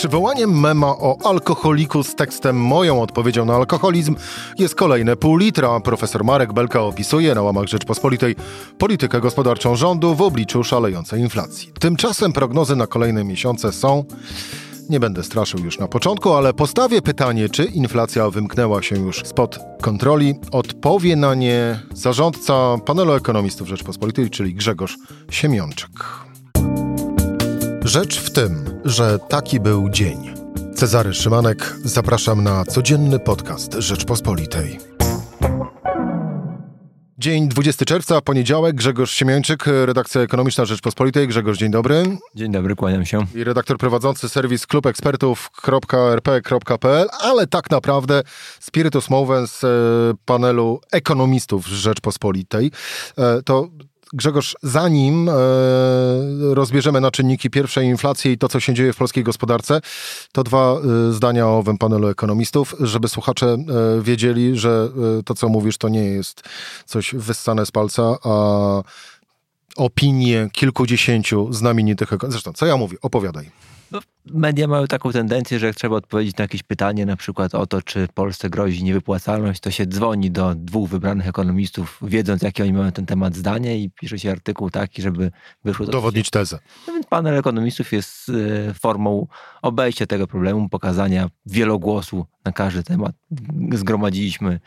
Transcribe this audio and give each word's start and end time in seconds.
Przywołaniem 0.00 0.60
mema 0.60 0.86
o 0.86 1.18
alkoholiku 1.24 2.02
z 2.02 2.14
tekstem 2.14 2.56
moją 2.56 3.02
odpowiedzią 3.02 3.44
na 3.44 3.54
alkoholizm 3.54 4.16
jest 4.58 4.74
kolejne 4.74 5.16
pół 5.16 5.36
litra. 5.36 5.80
Profesor 5.80 6.24
Marek 6.24 6.52
Belka 6.52 6.82
opisuje 6.82 7.34
na 7.34 7.42
łamach 7.42 7.66
Rzeczpospolitej 7.66 8.36
politykę 8.78 9.20
gospodarczą 9.20 9.76
rządu 9.76 10.14
w 10.14 10.22
obliczu 10.22 10.64
szalejącej 10.64 11.20
inflacji. 11.20 11.72
Tymczasem 11.80 12.32
prognozy 12.32 12.76
na 12.76 12.86
kolejne 12.86 13.24
miesiące 13.24 13.72
są... 13.72 14.04
Nie 14.90 15.00
będę 15.00 15.24
straszył 15.24 15.60
już 15.60 15.78
na 15.78 15.88
początku, 15.88 16.32
ale 16.32 16.54
postawię 16.54 17.02
pytanie, 17.02 17.48
czy 17.48 17.64
inflacja 17.64 18.30
wymknęła 18.30 18.82
się 18.82 18.96
już 18.96 19.22
spod 19.24 19.58
kontroli. 19.80 20.34
Odpowie 20.52 21.16
na 21.16 21.34
nie 21.34 21.80
zarządca 21.94 22.78
panelu 22.86 23.12
ekonomistów 23.12 23.68
Rzeczpospolitej, 23.68 24.30
czyli 24.30 24.54
Grzegorz 24.54 24.96
Siemiączek. 25.30 25.90
Rzecz 27.90 28.20
w 28.20 28.30
tym, 28.30 28.80
że 28.84 29.18
taki 29.18 29.60
był 29.60 29.88
dzień. 29.88 30.34
Cezary 30.74 31.14
Szymanek, 31.14 31.76
zapraszam 31.84 32.44
na 32.44 32.64
codzienny 32.64 33.18
podcast 33.18 33.74
Rzeczpospolitej. 33.74 34.78
Dzień 37.18 37.48
20 37.48 37.84
czerwca, 37.84 38.20
poniedziałek, 38.20 38.76
Grzegorz 38.76 39.12
Siemiończyk, 39.12 39.66
redakcja 39.66 40.20
ekonomiczna 40.20 40.64
Rzeczpospolitej. 40.64 41.28
Grzegorz, 41.28 41.58
dzień 41.58 41.70
dobry. 41.70 42.04
Dzień 42.34 42.52
dobry, 42.52 42.76
kłaniam 42.76 43.06
się. 43.06 43.26
I 43.34 43.44
redaktor 43.44 43.78
prowadzący 43.78 44.28
serwis 44.28 44.66
klubekspertów.rp.pl, 44.66 47.08
ale 47.20 47.46
tak 47.46 47.70
naprawdę 47.70 48.22
Spiritus 48.60 49.10
Movens 49.10 49.60
z 49.60 50.16
panelu 50.24 50.80
ekonomistów 50.92 51.66
Rzeczpospolitej. 51.66 52.70
E, 53.18 53.42
to 53.42 53.68
Grzegorz, 54.12 54.56
zanim 54.62 55.28
e, 55.28 55.32
rozbierzemy 56.54 57.00
na 57.00 57.10
czynniki 57.10 57.50
pierwszej 57.50 57.86
inflacji 57.86 58.30
i 58.32 58.38
to, 58.38 58.48
co 58.48 58.60
się 58.60 58.74
dzieje 58.74 58.92
w 58.92 58.96
polskiej 58.96 59.24
gospodarce, 59.24 59.80
to 60.32 60.42
dwa 60.42 60.72
e, 60.72 61.12
zdania 61.12 61.46
o 61.46 61.58
owym 61.58 61.78
panelu 61.78 62.08
ekonomistów, 62.08 62.74
żeby 62.80 63.08
słuchacze 63.08 63.46
e, 63.46 64.02
wiedzieli, 64.02 64.58
że 64.58 64.88
e, 65.18 65.22
to, 65.22 65.34
co 65.34 65.48
mówisz, 65.48 65.78
to 65.78 65.88
nie 65.88 66.04
jest 66.04 66.42
coś 66.86 67.14
wyssane 67.14 67.66
z 67.66 67.70
palca, 67.70 68.16
a 68.24 68.82
opinie 69.76 70.48
kilkudziesięciu 70.52 71.52
znamienitych 71.52 72.12
ekonomistów. 72.12 72.32
Zresztą, 72.32 72.52
co 72.52 72.66
ja 72.66 72.76
mówię? 72.76 72.96
Opowiadaj. 73.02 73.50
No, 73.92 74.00
media 74.26 74.68
mają 74.68 74.86
taką 74.86 75.12
tendencję, 75.12 75.58
że 75.58 75.66
jak 75.66 75.76
trzeba 75.76 75.96
odpowiedzieć 75.96 76.36
na 76.36 76.42
jakieś 76.44 76.62
pytanie, 76.62 77.06
na 77.06 77.16
przykład 77.16 77.54
o 77.54 77.66
to, 77.66 77.82
czy 77.82 78.08
Polsce 78.14 78.50
grozi 78.50 78.84
niewypłacalność, 78.84 79.60
to 79.60 79.70
się 79.70 79.86
dzwoni 79.86 80.30
do 80.30 80.54
dwóch 80.54 80.88
wybranych 80.90 81.28
ekonomistów, 81.28 81.98
wiedząc, 82.02 82.42
jakie 82.42 82.62
oni 82.62 82.72
mają 82.72 82.84
na 82.84 82.92
ten 82.92 83.06
temat 83.06 83.36
zdanie 83.36 83.78
i 83.78 83.90
pisze 83.90 84.18
się 84.18 84.30
artykuł 84.30 84.70
taki, 84.70 85.02
żeby 85.02 85.30
wyszło... 85.64 85.86
To 85.86 85.92
Dowodnić 85.92 86.30
tezę. 86.30 86.58
No 86.86 86.92
więc 86.92 87.06
panel 87.06 87.38
ekonomistów 87.38 87.92
jest 87.92 88.28
e, 88.68 88.74
formą 88.74 89.26
obejścia 89.62 90.06
tego 90.06 90.26
problemu, 90.26 90.68
pokazania 90.68 91.28
wielogłosu 91.46 92.26
na 92.44 92.52
każdy 92.52 92.82
temat. 92.82 93.14
Zgromadziliśmy 93.72 94.60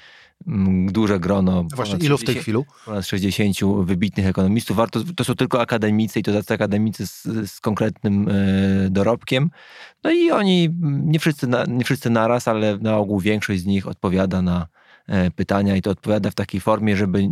duże 0.88 1.20
grono. 1.20 1.52
No 1.52 1.68
właśnie, 1.76 1.98
ilu 1.98 2.18
w 2.18 2.24
tej 2.24 2.36
chwili? 2.36 2.58
Ponad 2.86 3.06
60 3.06 3.58
wybitnych 3.84 4.26
ekonomistów. 4.26 4.78
Warto, 4.78 5.00
to 5.16 5.24
są 5.24 5.36
tylko 5.36 5.62
akademicy 5.62 6.20
i 6.20 6.24
to 6.24 6.34
tacy 6.34 6.54
akademicy 6.54 7.08
z, 7.08 7.24
z 7.52 7.60
konkretnym 7.60 8.30
e, 8.30 8.90
dorobkiem. 8.90 9.50
No 10.04 10.12
i 10.12 10.32
oni, 10.32 10.70
nie 10.82 11.20
wszyscy, 11.20 11.48
na, 11.48 11.66
nie 11.68 11.86
wszyscy 11.86 12.10
naraz, 12.10 12.48
ale 12.48 12.78
na 12.78 12.98
ogół 12.98 13.20
większość 13.20 13.62
z 13.62 13.66
nich 13.66 13.88
odpowiada 13.88 14.42
na 14.42 14.68
e, 15.08 15.32
pytania 15.32 15.76
i 15.76 15.82
to 15.82 15.92
odpowiada 15.92 16.32
w 16.32 16.36
takiej 16.36 16.62
formie, 16.62 16.96
żeby, 16.98 17.20
e, 17.20 17.30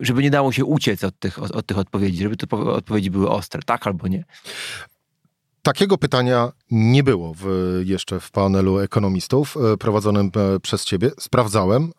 żeby 0.00 0.22
nie 0.22 0.30
dało 0.30 0.52
się 0.52 0.64
uciec 0.64 1.04
od 1.04 1.18
tych, 1.18 1.42
od, 1.42 1.50
od 1.50 1.66
tych 1.66 1.78
odpowiedzi, 1.78 2.22
żeby 2.22 2.36
te 2.36 2.56
odpowiedzi 2.56 3.10
były 3.10 3.30
ostre, 3.30 3.62
tak 3.66 3.86
albo 3.86 4.08
nie. 4.08 4.24
Takiego 5.62 5.98
pytania 5.98 6.52
nie 6.70 7.02
było 7.02 7.34
w, 7.34 7.46
jeszcze 7.84 8.20
w 8.20 8.30
panelu 8.30 8.78
ekonomistów 8.78 9.56
e, 9.56 9.76
prowadzonym 9.76 10.30
przez 10.62 10.84
ciebie. 10.84 11.10
Sprawdzałem, 11.18 11.92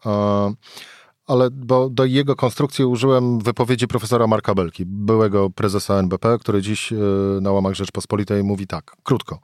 ale 1.29 1.51
bo 1.51 1.89
do 1.89 2.05
jego 2.05 2.35
konstrukcji 2.35 2.85
użyłem 2.85 3.39
wypowiedzi 3.39 3.87
profesora 3.87 4.27
Marka 4.27 4.55
Belki, 4.55 4.83
byłego 4.85 5.49
prezesa 5.49 5.93
NBP, 5.93 6.37
który 6.39 6.61
dziś 6.61 6.91
e, 6.93 6.95
na 7.41 7.51
łamach 7.51 7.73
Rzeczpospolitej 7.73 8.43
mówi 8.43 8.67
tak, 8.67 8.95
krótko. 9.03 9.39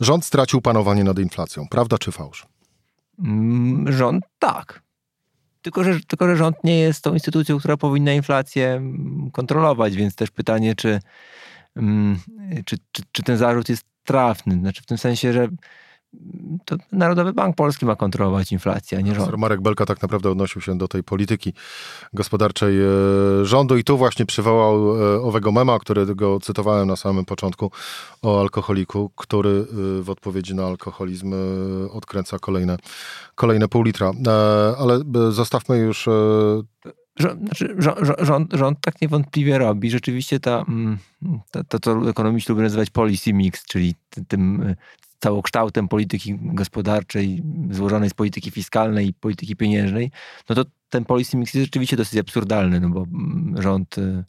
Rząd 0.00 0.24
stracił 0.24 0.60
panowanie 0.60 1.04
nad 1.04 1.18
inflacją. 1.18 1.68
Prawda 1.70 1.98
czy 1.98 2.12
fałsz? 2.12 2.46
Mm, 3.24 3.92
rząd 3.92 4.24
tak. 4.38 4.82
Tylko 5.62 5.84
że, 5.84 6.00
tylko, 6.00 6.26
że 6.26 6.36
rząd 6.36 6.56
nie 6.64 6.78
jest 6.78 7.04
tą 7.04 7.14
instytucją, 7.14 7.58
która 7.58 7.76
powinna 7.76 8.12
inflację 8.12 8.82
kontrolować, 9.32 9.96
więc 9.96 10.14
też 10.14 10.30
pytanie, 10.30 10.74
czy 10.74 11.00
czy, 12.64 12.76
czy, 12.92 13.02
czy 13.12 13.22
ten 13.22 13.36
zarzut 13.36 13.68
jest 13.68 13.84
trafny. 14.04 14.54
Znaczy 14.54 14.82
w 14.82 14.86
tym 14.86 14.98
sensie, 14.98 15.32
że 15.32 15.48
to 16.64 16.76
Narodowy 16.92 17.32
Bank 17.32 17.56
Polski 17.56 17.86
ma 17.86 17.96
kontrolować 17.96 18.52
inflację, 18.52 18.98
a 18.98 19.00
nie 19.00 19.14
rząd. 19.14 19.36
Marek 19.36 19.60
Belka 19.60 19.86
tak 19.86 20.02
naprawdę 20.02 20.30
odnosił 20.30 20.60
się 20.60 20.78
do 20.78 20.88
tej 20.88 21.04
polityki 21.04 21.52
gospodarczej 22.12 22.80
e, 22.80 22.86
rządu 23.42 23.76
i 23.76 23.84
tu 23.84 23.98
właśnie 23.98 24.26
przywołał 24.26 25.02
e, 25.02 25.22
owego 25.22 25.52
mema, 25.52 25.78
którego 25.78 26.40
cytowałem 26.40 26.88
na 26.88 26.96
samym 26.96 27.24
początku 27.24 27.70
o 28.22 28.40
alkoholiku, 28.40 29.10
który 29.16 29.50
e, 29.50 30.02
w 30.02 30.10
odpowiedzi 30.10 30.54
na 30.54 30.66
alkoholizm 30.66 31.34
odkręca 31.90 32.38
kolejne, 32.38 32.76
kolejne 33.34 33.68
pół 33.68 33.82
litra. 33.82 34.12
Ale 34.78 35.00
zostawmy 35.30 35.78
już 35.78 36.08
Rząd, 37.18 37.40
rząd, 38.18 38.52
rząd, 38.52 38.80
tak 38.80 39.02
niewątpliwie 39.02 39.58
robi. 39.58 39.90
Rzeczywiście 39.90 40.40
ta, 40.40 40.64
mm, 40.68 40.98
to, 41.50 41.64
to, 41.64 41.78
co 41.78 42.10
ekonomiści 42.10 42.52
lubią 42.52 42.62
nazywać 42.62 42.90
policy 42.90 43.32
mix, 43.32 43.66
czyli 43.66 43.94
tym 44.28 44.62
y, 44.62 44.76
całokształtem 45.20 45.88
polityki 45.88 46.38
gospodarczej 46.40 47.42
złożonej 47.70 48.10
z 48.10 48.14
polityki 48.14 48.50
fiskalnej 48.50 49.08
i 49.08 49.14
polityki 49.14 49.56
pieniężnej, 49.56 50.10
no 50.48 50.54
to 50.54 50.64
ten 50.90 51.04
policy 51.04 51.36
mix 51.36 51.54
jest 51.54 51.66
rzeczywiście 51.66 51.96
dosyć 51.96 52.18
absurdalny, 52.18 52.80
no 52.80 52.88
bo 52.88 53.02
mm, 53.02 53.62
rząd 53.62 53.98
y, 53.98 54.24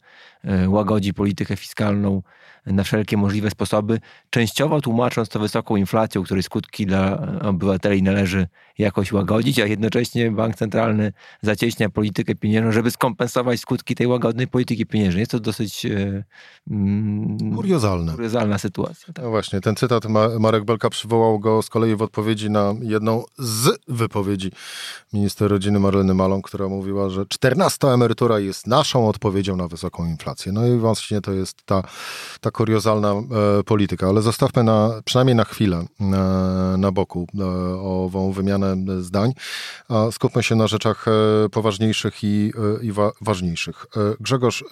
y, 0.64 0.68
łagodzi 0.68 1.14
politykę 1.14 1.56
fiskalną 1.56 2.22
na 2.66 2.84
wszelkie 2.84 3.16
możliwe 3.16 3.50
sposoby, 3.50 4.00
częściowo 4.30 4.80
tłumacząc 4.80 5.28
to 5.28 5.40
wysoką 5.40 5.76
inflacją, 5.76 6.22
której 6.22 6.42
skutki 6.42 6.86
dla 6.86 7.26
obywateli 7.42 8.02
należy 8.02 8.48
jakoś 8.78 9.12
łagodzić, 9.12 9.58
a 9.58 9.66
jednocześnie 9.66 10.30
bank 10.30 10.56
centralny 10.56 11.12
zacieśnia 11.42 11.90
politykę 11.90 12.34
pieniężną, 12.34 12.72
żeby 12.72 12.90
skompensować 12.90 13.60
skutki 13.60 13.94
tej 13.94 14.06
łagodnej 14.06 14.48
polityki 14.48 14.86
pieniężnej. 14.86 15.20
Jest 15.20 15.30
to 15.30 15.40
dosyć 15.40 15.86
e, 15.86 16.24
mm, 16.70 17.54
kuriozalne. 17.56 18.12
kuriozalna 18.12 18.58
sytuacja. 18.58 19.12
Tak. 19.12 19.24
No 19.24 19.30
właśnie, 19.30 19.60
ten 19.60 19.76
cytat 19.76 20.04
Marek 20.40 20.64
Belka 20.64 20.90
przywołał 20.90 21.38
go 21.38 21.62
z 21.62 21.70
kolei 21.70 21.96
w 21.96 22.02
odpowiedzi 22.02 22.50
na 22.50 22.74
jedną 22.82 23.24
z 23.38 23.78
wypowiedzi 23.88 24.50
minister 25.12 25.50
rodziny 25.50 25.80
Marleny 25.80 26.14
Malą, 26.14 26.42
która 26.52 26.68
mówiła, 26.68 27.10
że 27.10 27.26
14 27.26 27.88
emerytura 27.88 28.38
jest 28.38 28.66
naszą 28.66 29.08
odpowiedzią 29.08 29.56
na 29.56 29.68
wysoką 29.68 30.06
inflację. 30.06 30.52
No 30.52 30.66
i 30.66 30.76
właśnie 30.76 31.20
to 31.20 31.32
jest 31.32 31.62
ta, 31.64 31.82
ta 32.40 32.50
kuriozalna 32.50 33.12
e, 33.12 33.62
polityka, 33.62 34.08
ale 34.08 34.22
zostawmy 34.22 34.64
na, 34.64 35.00
przynajmniej 35.04 35.36
na 35.36 35.44
chwilę 35.44 35.84
e, 36.00 36.04
na 36.78 36.92
boku 36.92 37.26
e, 37.38 37.44
ową 37.80 38.32
wymianę 38.32 38.76
zdań, 39.02 39.32
a 39.88 40.10
skupmy 40.10 40.42
się 40.42 40.54
na 40.54 40.66
rzeczach 40.66 41.08
e, 41.08 41.48
poważniejszych 41.48 42.24
i, 42.24 42.52
e, 42.80 42.84
i 42.84 42.92
wa, 42.92 43.12
ważniejszych. 43.20 43.86
E, 43.96 44.00
Grzegorz, 44.20 44.64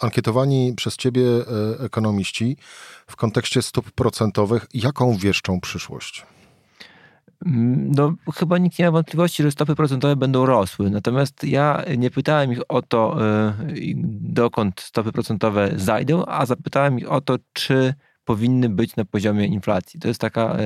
ankietowani 0.00 0.74
przez 0.76 0.96
ciebie 0.96 1.22
ekonomiści 1.78 2.56
w 3.06 3.16
kontekście 3.16 3.62
stóp 3.62 3.90
procentowych, 3.90 4.66
jaką 4.74 5.16
wieszczą 5.16 5.60
przyszłość? 5.60 6.26
Mm, 7.46 7.90
no, 7.90 8.14
chyba 8.34 8.58
nikt 8.58 8.78
nie 8.78 8.84
ma 8.84 8.90
wątpliwości, 8.90 9.42
że 9.42 9.50
stopy 9.50 9.74
procentowe 9.74 10.16
będą 10.16 10.46
rosły. 10.46 10.90
Natomiast 10.90 11.44
ja 11.44 11.84
nie 11.98 12.10
pytałem 12.10 12.52
ich 12.52 12.60
o 12.68 12.82
to, 12.82 13.16
dokąd 14.20 14.80
stopy 14.80 15.12
procentowe 15.12 15.70
zajdą, 15.76 16.26
a 16.26 16.46
zapytałem 16.46 16.98
ich 16.98 17.12
o 17.12 17.20
to, 17.20 17.36
czy 17.52 17.94
powinny 18.24 18.68
być 18.68 18.96
na 18.96 19.04
poziomie 19.04 19.46
inflacji. 19.46 20.00
To 20.00 20.08
jest 20.08 20.20
taka 20.20 20.56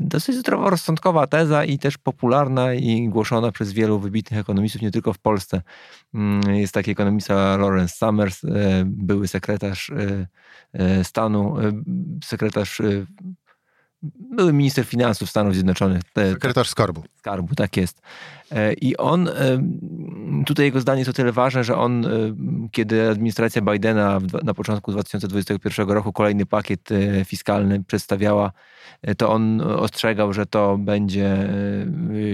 dosyć 0.00 0.36
zdroworozsądkowa 0.36 1.26
teza 1.26 1.64
i 1.64 1.78
też 1.78 1.98
popularna 1.98 2.74
i 2.74 3.08
głoszona 3.08 3.52
przez 3.52 3.72
wielu 3.72 3.98
wybitnych 3.98 4.40
ekonomistów, 4.40 4.82
nie 4.82 4.90
tylko 4.90 5.12
w 5.12 5.18
Polsce. 5.18 5.62
Mm, 6.14 6.54
jest 6.54 6.74
taki 6.74 6.90
ekonomista 6.90 7.56
Lawrence 7.56 7.94
Summers, 7.96 8.40
były 8.84 9.28
sekretarz 9.28 9.92
stanu, 11.02 11.56
sekretarz 12.24 12.82
były 14.36 14.52
minister 14.52 14.84
finansów 14.84 15.30
Stanów 15.30 15.54
Zjednoczonych. 15.54 16.02
Sekretarz 16.14 16.68
skarbu. 16.68 17.02
Skarbu, 17.18 17.54
tak 17.54 17.76
jest. 17.76 18.00
E, 18.52 18.72
I 18.72 18.96
on, 18.96 19.28
e, 19.28 19.32
tutaj 20.46 20.64
jego 20.64 20.80
zdanie 20.80 21.00
jest 21.00 21.10
o 21.10 21.12
tyle 21.12 21.32
ważne, 21.32 21.64
że 21.64 21.76
on, 21.76 22.06
e, 22.06 22.10
kiedy 22.72 23.10
administracja 23.10 23.62
Bidena 23.62 24.20
na 24.42 24.54
początku 24.54 24.92
2021 24.92 25.90
roku 25.90 26.12
kolejny 26.12 26.46
pakiet 26.46 26.88
fiskalny 27.24 27.84
przedstawiała, 27.84 28.52
to 29.18 29.30
on 29.30 29.60
ostrzegał, 29.60 30.32
że 30.32 30.46
to 30.46 30.78
będzie 30.78 31.48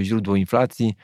źródło 0.02 0.36
inflacji 0.36 0.94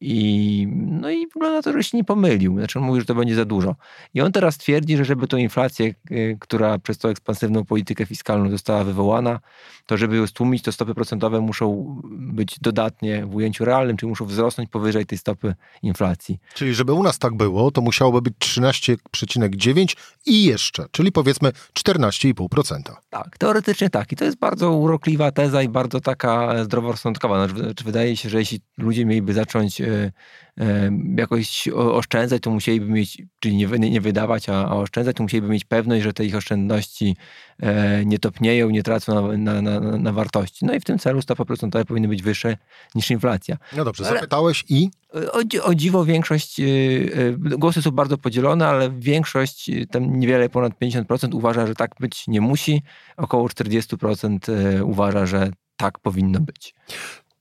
I, 0.00 0.68
no 0.72 1.10
i 1.10 1.26
wygląda 1.26 1.56
na 1.56 1.62
to, 1.62 1.72
że 1.72 1.84
się 1.84 1.96
nie 1.96 2.04
pomylił. 2.04 2.58
Znaczy 2.58 2.78
on 2.78 2.84
mówi, 2.84 3.00
że 3.00 3.06
to 3.06 3.14
będzie 3.14 3.34
za 3.34 3.44
dużo. 3.44 3.76
I 4.14 4.20
on 4.20 4.32
teraz 4.32 4.58
twierdzi, 4.58 4.96
że 4.96 5.04
żeby 5.04 5.28
tą 5.28 5.36
inflację, 5.36 5.94
y, 6.10 6.36
która 6.40 6.78
przez 6.78 6.98
tą 6.98 7.08
ekspansywną 7.08 7.64
politykę 7.64 8.06
fiskalną 8.06 8.50
została 8.50 8.84
wywołana, 8.84 9.40
to 9.86 9.96
żeby 9.96 10.16
ją 10.16 10.26
stłumić, 10.26 10.62
to 10.62 10.72
stopy 10.72 10.94
procentowe 10.94 11.40
muszą 11.40 12.00
być 12.10 12.58
dodatnie 12.60 13.26
w 13.26 13.34
ujęciu 13.34 13.64
realnym, 13.64 13.96
czyli 13.96 14.10
muszą 14.10 14.26
wzrosnąć 14.26 14.70
powyżej 14.70 15.06
tej 15.06 15.18
stopy 15.18 15.54
inflacji. 15.82 16.38
Czyli 16.54 16.74
żeby 16.74 16.92
u 16.92 17.02
nas 17.02 17.18
tak 17.18 17.36
było, 17.36 17.70
to 17.70 17.80
musiałoby 17.80 18.22
być 18.22 18.34
13,9 18.38 19.96
i 20.26 20.44
jeszcze, 20.44 20.86
czyli 20.90 21.12
powiedzmy 21.12 21.52
14,5%. 21.78 22.80
Tak, 23.10 23.38
teoretycznie 23.38 23.90
tak. 23.90 24.12
I 24.12 24.16
to 24.16 24.24
jest 24.24 24.38
bardzo 24.38 24.72
urokliwa 24.72 25.32
teza 25.32 25.62
i 25.62 25.68
bardzo 25.68 26.00
taka 26.00 26.64
zdroworozsądkowa. 26.64 27.48
Znaczy, 27.48 27.84
wydaje 27.84 28.16
się, 28.16 28.28
że 28.28 28.38
jeśli 28.38 28.60
ludzie 28.78 29.06
mieliby 29.06 29.32
zacząć 29.34 29.80
jakoś 31.16 31.68
oszczędzać, 31.68 32.42
to 32.42 32.50
musieliby 32.50 32.86
mieć, 32.86 33.22
czyli 33.40 33.56
nie, 33.56 33.66
nie 33.66 34.00
wydawać, 34.00 34.48
a, 34.48 34.76
oszczędzać, 34.76 35.16
to 35.16 35.22
musieliby 35.22 35.48
mieć 35.48 35.64
pewność, 35.64 36.04
że 36.04 36.12
te 36.12 36.24
ich 36.24 36.36
oszczędności 36.36 37.16
e, 37.60 38.04
nie 38.04 38.18
topnieją, 38.18 38.70
nie 38.70 38.82
tracą 38.82 39.36
na, 39.38 39.62
na, 39.62 39.80
na, 39.80 39.98
na 39.98 40.12
wartości. 40.12 40.64
No 40.64 40.74
i 40.74 40.80
w 40.80 40.84
tym 40.84 40.98
celu 40.98 41.22
stopy 41.22 41.44
procentowe 41.44 41.84
powinny 41.84 42.08
być 42.08 42.22
wyższe 42.22 42.56
niż 42.94 43.10
inflacja. 43.10 43.56
No 43.76 43.84
dobrze, 43.84 44.06
ale 44.06 44.14
zapytałeś 44.14 44.64
i? 44.68 44.90
O, 45.32 45.64
o 45.64 45.74
dziwo 45.74 46.04
większość, 46.04 46.60
głosy 47.38 47.82
są 47.82 47.90
bardzo 47.90 48.18
podzielone, 48.18 48.68
ale 48.68 48.90
większość, 48.90 49.70
tam 49.90 50.20
niewiele 50.20 50.48
ponad 50.48 50.72
50% 50.82 51.34
uważa, 51.34 51.66
że 51.66 51.74
tak 51.74 51.90
być 52.00 52.28
nie 52.28 52.40
musi. 52.40 52.82
Około 53.16 53.48
40% 53.48 54.38
uważa, 54.82 55.26
że 55.26 55.50
tak 55.76 55.98
powinno 55.98 56.40
być. 56.40 56.74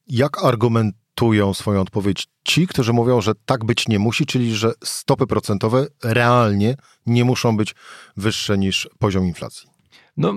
Jak 0.08 0.44
argumentują 0.44 1.54
swoją 1.54 1.82
odpowiedź 1.82 2.28
ci, 2.44 2.68
którzy 2.68 2.94
mówią, 2.94 3.22
że 3.22 3.34
tak 3.46 3.66
być 3.66 3.88
nie 3.88 4.00
musi, 4.00 4.26
czyli 4.26 4.56
że 4.56 4.74
stopy 4.84 5.28
procentowe 5.28 5.88
realnie 6.04 6.76
nie 7.06 7.26
muszą 7.26 7.58
być 7.58 7.76
wyższe 8.18 8.58
niż 8.58 8.90
poziom 9.00 9.26
inflacji? 9.26 9.76
No, 10.18 10.34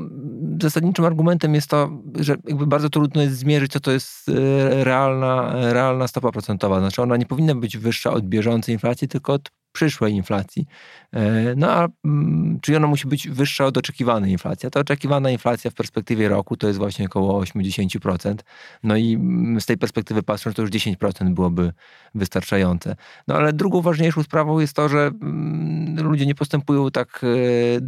zasadniczym 0.62 1.04
argumentem 1.04 1.54
jest 1.54 1.70
to, 1.70 2.02
że 2.14 2.36
jakby 2.44 2.66
bardzo 2.66 2.90
trudno 2.90 3.22
jest 3.22 3.38
zmierzyć, 3.38 3.72
co 3.72 3.80
to 3.80 3.90
jest 3.90 4.28
e, 4.28 4.84
realna, 4.84 5.52
realna 5.72 6.08
stopa 6.08 6.32
procentowa. 6.32 6.80
Znaczy 6.80 7.02
ona 7.02 7.16
nie 7.16 7.26
powinna 7.26 7.54
być 7.54 7.78
wyższa 7.78 8.10
od 8.10 8.24
bieżącej 8.24 8.72
inflacji, 8.72 9.08
tylko 9.08 9.32
od 9.32 9.50
przyszłej 9.78 10.12
inflacji. 10.12 10.66
E, 11.12 11.54
no 11.56 11.70
a 11.70 11.88
mm, 12.04 12.58
czyli 12.60 12.76
ona 12.76 12.86
musi 12.86 13.08
być 13.08 13.28
wyższa 13.28 13.66
od 13.66 13.78
oczekiwanej 13.78 14.32
inflacji. 14.32 14.70
Ta 14.70 14.80
oczekiwana 14.80 15.30
inflacja 15.30 15.70
w 15.70 15.74
perspektywie 15.74 16.28
roku 16.28 16.56
to 16.56 16.66
jest 16.66 16.78
właśnie 16.78 17.06
około 17.06 17.42
80%. 17.42 18.34
No 18.82 18.96
i 18.96 19.14
mm, 19.14 19.60
z 19.60 19.66
tej 19.66 19.76
perspektywy 19.78 20.22
patrząc, 20.22 20.56
to 20.56 20.62
już 20.62 20.70
10% 20.70 21.34
byłoby 21.34 21.72
wystarczające. 22.14 22.96
No 23.28 23.34
ale 23.34 23.52
drugą 23.52 23.80
ważniejszą 23.80 24.22
sprawą 24.22 24.60
jest 24.60 24.72
to, 24.72 24.88
że 24.88 25.10
mm, 25.22 26.06
ludzie 26.06 26.26
nie 26.26 26.34
postępują 26.34 26.90
tak 26.90 27.20
e, 27.24 27.80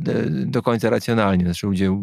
do 0.46 0.62
końca 0.62 0.90
racjonalnie. 0.90 1.44
Znaczy 1.44 1.66
ludzie 1.66 1.96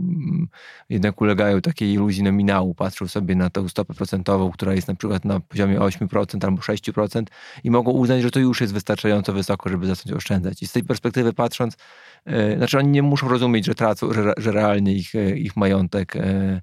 jednak 0.89 1.21
ulegają 1.21 1.61
takiej 1.61 1.93
iluzji 1.93 2.23
nominału, 2.23 2.75
patrzą 2.75 3.07
sobie 3.07 3.35
na 3.35 3.49
tę 3.49 3.69
stopę 3.69 3.93
procentową, 3.93 4.51
która 4.51 4.73
jest 4.73 4.87
na 4.87 4.95
przykład 4.95 5.25
na 5.25 5.39
poziomie 5.39 5.79
8% 5.79 6.45
albo 6.45 6.61
6% 6.61 7.23
i 7.63 7.71
mogą 7.71 7.91
uznać, 7.91 8.21
że 8.21 8.31
to 8.31 8.39
już 8.39 8.61
jest 8.61 8.73
wystarczająco 8.73 9.33
wysoko, 9.33 9.69
żeby 9.69 9.76
zacząć 9.85 10.15
oszczędzać. 10.15 10.63
I 10.63 10.67
z 10.67 10.71
tej 10.71 10.83
perspektywy 10.83 11.33
patrząc, 11.33 11.77
e, 12.25 12.57
znaczy 12.57 12.77
oni 12.77 12.89
nie 12.89 13.03
muszą 13.03 13.27
rozumieć, 13.27 13.65
że 13.65 13.75
tracą, 13.75 14.13
że, 14.13 14.33
że 14.37 14.51
realnie 14.51 14.93
ich, 14.93 15.15
e, 15.15 15.37
ich 15.37 15.55
majątek 15.57 16.15
e, 16.15 16.61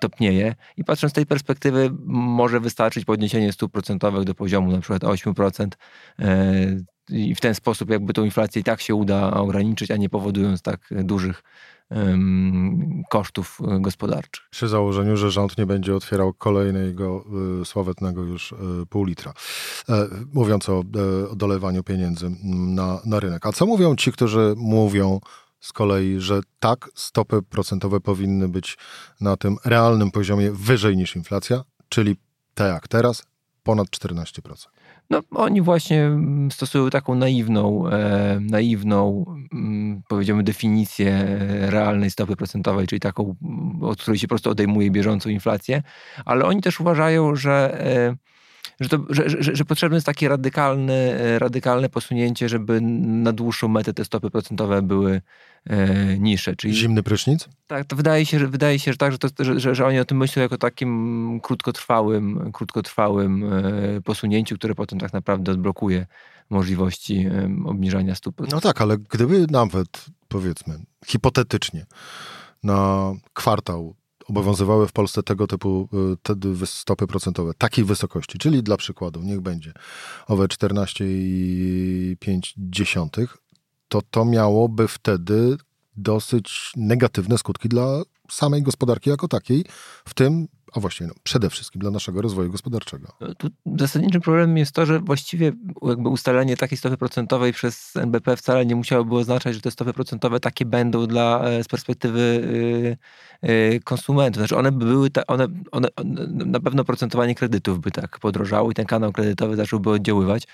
topnieje. 0.00 0.54
I 0.76 0.84
patrząc 0.84 1.12
z 1.12 1.14
tej 1.14 1.26
perspektywy 1.26 1.90
może 2.06 2.60
wystarczyć 2.60 3.04
podniesienie 3.04 3.52
stóp 3.52 3.72
procentowych 3.72 4.24
do 4.24 4.34
poziomu 4.34 4.72
na 4.72 4.80
przykład 4.80 5.02
8%, 5.02 5.68
i 7.08 7.34
w 7.34 7.40
ten 7.40 7.54
sposób 7.54 7.90
jakby 7.90 8.12
tą 8.12 8.24
inflację 8.24 8.60
i 8.60 8.64
tak 8.64 8.80
się 8.80 8.94
uda 8.94 9.30
ograniczyć, 9.30 9.90
a 9.90 9.96
nie 9.96 10.08
powodując 10.08 10.62
tak 10.62 10.80
dużych 10.90 11.42
kosztów 13.10 13.58
e, 13.60 13.80
gospodarczych. 13.80 14.44
Przy 14.50 14.68
założeniu, 14.68 15.16
że 15.16 15.30
rząd 15.30 15.58
nie 15.58 15.66
będzie 15.66 15.94
otwierał 15.94 16.32
kolejnego 16.32 17.24
y, 17.62 17.64
sławetnego 17.64 18.22
już 18.22 18.52
y, 18.52 18.56
pół 18.90 19.04
litra. 19.04 19.32
E, 19.88 20.08
mówiąc 20.32 20.68
o 20.68 20.84
dolewaniu 21.36 21.82
pieniędzy 21.82 22.30
na, 22.44 23.00
na 23.04 23.20
rynek. 23.20 23.46
A 23.46 23.52
co 23.52 23.66
mówią 23.66 23.96
ci, 23.96 24.12
którzy 24.12 24.54
mówią 24.56 25.20
z 25.60 25.72
kolei, 25.72 26.20
że 26.20 26.40
tak, 26.58 26.90
stopy 26.94 27.42
procentowe 27.42 28.00
powinny 28.00 28.48
być 28.48 28.78
na 29.20 29.36
tym 29.36 29.56
realnym 29.64 30.10
poziomie 30.10 30.52
wyżej 30.52 30.96
niż 30.96 31.16
inflacja, 31.16 31.64
czyli 31.88 32.16
tak 32.54 32.72
jak 32.72 32.88
teraz, 32.88 33.22
ponad 33.62 33.88
14%. 33.88 34.66
No, 35.10 35.22
oni 35.30 35.62
właśnie 35.62 36.04
mm, 36.04 36.50
stosują 36.50 36.90
taką 36.90 37.14
naiwną, 37.14 37.88
e, 37.88 38.38
naiwną, 38.40 39.24
mm, 39.52 40.02
powiedziałbym, 40.08 40.44
definicję 40.44 41.12
e, 41.12 41.70
realnej 41.70 42.10
stopy 42.10 42.36
procentowej, 42.36 42.86
czyli 42.86 43.00
taką, 43.00 43.34
od 43.80 44.02
której 44.02 44.18
się 44.18 44.26
po 44.26 44.28
prostu 44.28 44.50
odejmuje 44.50 44.90
bieżącą 44.90 45.30
inflację, 45.30 45.82
ale 46.24 46.44
oni 46.44 46.60
też 46.60 46.80
uważają, 46.80 47.36
że 47.36 47.80
e, 47.86 48.29
że, 48.80 48.88
to, 48.88 48.98
że, 49.08 49.30
że, 49.30 49.56
że, 49.56 49.64
potrzebne 49.64 49.96
jest 49.96 50.06
takie 50.06 50.28
radykalne, 50.28 50.94
e, 50.94 51.38
radykalne 51.38 51.88
posunięcie, 51.88 52.48
żeby 52.48 52.80
na 52.80 53.32
dłuższą 53.32 53.68
metę 53.68 53.94
te 53.94 54.04
stopy 54.04 54.30
procentowe 54.30 54.82
były 54.82 55.22
e, 55.66 56.18
niższe. 56.18 56.56
Czyli, 56.56 56.74
Zimny 56.74 57.02
prysznic? 57.02 57.48
Tak, 57.66 57.86
to 57.86 57.96
wydaje 57.96 58.26
się, 58.26 58.38
że, 58.38 58.48
wydaje 58.48 58.78
się, 58.78 58.92
że 58.92 58.98
tak, 58.98 59.12
że, 59.12 59.18
to, 59.18 59.28
że, 59.58 59.74
że, 59.74 59.86
oni 59.86 60.00
o 60.00 60.04
tym 60.04 60.18
myślą 60.18 60.42
jako 60.42 60.58
takim 60.58 61.40
krótkotrwałym, 61.42 62.52
krótkotrwałym 62.52 63.52
e, 63.52 64.00
posunięciu, 64.00 64.56
które 64.56 64.74
potem 64.74 64.98
tak 64.98 65.12
naprawdę 65.12 65.52
odblokuje 65.52 66.06
możliwości 66.50 67.26
e, 67.26 67.50
obniżania 67.66 68.14
stóp. 68.14 68.50
No 68.50 68.60
tak, 68.60 68.80
ale 68.80 68.98
gdyby 68.98 69.46
nawet, 69.50 70.06
powiedzmy, 70.28 70.78
hipotetycznie 71.06 71.86
na 72.62 73.12
kwartał 73.32 73.94
obowiązywały 74.30 74.88
w 74.88 74.92
Polsce 74.92 75.22
tego 75.22 75.46
typu 75.46 75.88
y, 76.12 76.16
te 76.22 76.34
stopy 76.66 77.06
procentowe, 77.06 77.52
takiej 77.58 77.84
wysokości, 77.84 78.38
czyli 78.38 78.62
dla 78.62 78.76
przykładu, 78.76 79.22
niech 79.22 79.40
będzie 79.40 79.72
owe 80.26 80.46
14,5, 80.46 83.26
to 83.88 84.02
to 84.10 84.24
miałoby 84.24 84.88
wtedy 84.88 85.56
dosyć 85.96 86.72
negatywne 86.76 87.38
skutki 87.38 87.68
dla 87.68 88.02
samej 88.30 88.62
gospodarki 88.62 89.10
jako 89.10 89.28
takiej, 89.28 89.64
w 90.04 90.14
tym 90.14 90.48
a 90.72 90.80
właśnie 90.80 91.06
no, 91.06 91.14
przede 91.22 91.50
wszystkim 91.50 91.80
dla 91.80 91.90
naszego 91.90 92.22
rozwoju 92.22 92.50
gospodarczego. 92.50 93.12
No, 93.20 93.34
tu 93.34 93.48
zasadniczym 93.76 94.20
problemem 94.20 94.58
jest 94.58 94.72
to, 94.72 94.86
że 94.86 95.00
właściwie 95.00 95.52
jakby 95.82 96.08
ustalenie 96.08 96.56
takiej 96.56 96.78
stopy 96.78 96.96
procentowej 96.96 97.52
przez 97.52 97.96
NBP 97.96 98.36
wcale 98.36 98.66
nie 98.66 98.76
musiałoby 98.76 99.16
oznaczać, 99.16 99.54
że 99.54 99.60
te 99.60 99.70
stopy 99.70 99.92
procentowe 99.92 100.40
takie 100.40 100.64
będą 100.64 101.06
dla, 101.06 101.44
e, 101.44 101.64
z 101.64 101.68
perspektywy 101.68 102.20
yy, 103.42 103.52
yy, 103.52 103.80
konsumentów. 103.80 104.40
Znaczy 104.40 104.56
one 104.56 104.72
by 104.72 104.84
były, 104.84 105.10
ta, 105.10 105.26
one, 105.26 105.46
one, 105.70 105.88
na 106.28 106.60
pewno 106.60 106.84
procentowanie 106.84 107.34
kredytów 107.34 107.80
by 107.80 107.90
tak 107.90 108.18
podrożało 108.18 108.70
i 108.70 108.74
ten 108.74 108.86
kanał 108.86 109.12
kredytowy 109.12 109.56
zacząłby 109.56 109.90
oddziaływać. 109.90 110.46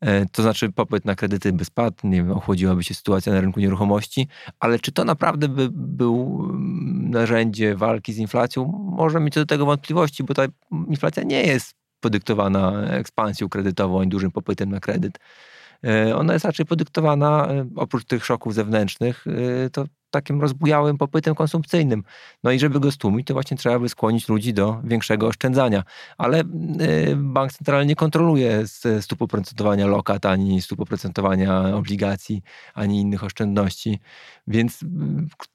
E, 0.00 0.26
to 0.26 0.42
znaczy 0.42 0.72
popyt 0.72 1.04
na 1.04 1.14
kredyty 1.14 1.52
by 1.52 1.64
spadł, 1.64 1.96
nie 2.04 2.16
wiem, 2.16 2.32
ochłodziłaby 2.32 2.84
się 2.84 2.94
sytuacja 2.94 3.32
na 3.32 3.40
rynku 3.40 3.60
nieruchomości, 3.60 4.28
ale 4.60 4.78
czy 4.78 4.92
to 4.92 5.04
naprawdę 5.04 5.48
by 5.48 5.68
był 5.72 6.46
mm, 6.50 7.10
narzędzie 7.10 7.74
walki 7.74 8.12
z 8.12 8.18
inflacją? 8.18 8.64
Może 8.96 9.20
mieć 9.20 9.34
do 9.34 9.46
tego 9.46 9.66
wątpliwości, 9.66 10.24
bo 10.24 10.34
ta 10.34 10.42
inflacja 10.88 11.22
nie 11.22 11.42
jest 11.42 11.74
podyktowana 12.00 12.82
ekspansją 12.82 13.48
kredytową 13.48 14.02
i 14.02 14.08
dużym 14.08 14.30
popytem 14.30 14.70
na 14.70 14.80
kredyt. 14.80 15.18
E, 15.84 16.16
ona 16.16 16.32
jest 16.32 16.44
raczej 16.44 16.66
podyktowana, 16.66 17.46
e, 17.46 17.68
oprócz 17.76 18.04
tych 18.04 18.24
szoków 18.24 18.54
zewnętrznych, 18.54 19.24
to 19.72 19.84
takim 20.10 20.40
rozbujałym 20.40 20.98
popytem 20.98 21.34
konsumpcyjnym. 21.34 22.02
No 22.44 22.50
i 22.50 22.58
żeby 22.58 22.80
go 22.80 22.92
stłumić, 22.92 23.26
to 23.26 23.34
właśnie 23.34 23.56
trzeba 23.56 23.78
by 23.78 23.88
skłonić 23.88 24.28
ludzi 24.28 24.54
do 24.54 24.80
większego 24.84 25.26
oszczędzania. 25.26 25.82
Ale 26.18 26.40
y, 26.40 26.44
bank 27.16 27.52
centralny 27.52 27.86
nie 27.86 27.96
kontroluje 27.96 28.64
stóp 29.00 29.22
oprocentowania 29.22 29.86
lokat, 29.86 30.26
ani 30.26 30.62
stóp 30.62 30.80
oprocentowania 30.80 31.76
obligacji, 31.76 32.42
ani 32.74 33.00
innych 33.00 33.24
oszczędności. 33.24 34.00
Więc 34.46 34.82
y, 34.82 34.86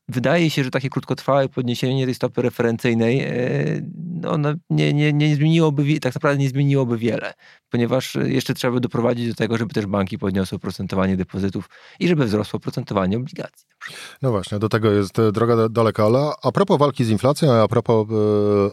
wydaje 0.08 0.50
się, 0.50 0.63
że 0.63 0.72
takie 0.72 0.89
krótkotrwałe 0.89 1.50
podniesienie 1.50 2.05
tej 2.05 2.15
stopy 2.15 2.41
referencyjnej 2.41 3.22
y, 3.22 3.86
no, 4.22 4.53
nie, 4.70 4.93
nie, 4.93 5.13
nie 5.13 5.36
zmieniłoby, 5.36 6.00
tak 6.00 6.15
naprawdę 6.15 6.43
nie 6.43 6.50
zmieniłoby 6.50 6.98
wiele, 6.98 7.34
ponieważ 7.70 8.15
jeszcze 8.15 8.53
trzeba 8.53 8.74
by 8.74 8.79
doprowadzić 8.79 9.27
do 9.27 9.36
tego, 9.36 9.58
żeby 9.58 9.74
też 9.74 9.86
banki 9.86 10.17
podniosły 10.17 10.55
oprocentowanie 10.55 11.17
depozytów 11.17 11.70
i 12.00 12.08
żeby 12.08 12.25
wzrosło 12.25 12.58
oprocentowanie 12.58 13.17
obligacji. 13.17 13.67
No 14.22 14.31
właśnie, 14.31 14.40
do 14.60 14.69
tego 14.69 14.91
jest 14.91 15.19
e, 15.19 15.31
droga 15.31 15.69
daleka, 15.69 16.05
ale 16.05 16.31
a 16.43 16.51
propos 16.51 16.79
walki 16.79 17.05
z 17.05 17.10
inflacją, 17.10 17.51
a 17.51 17.67
propos 17.67 18.07
e, 18.10 18.13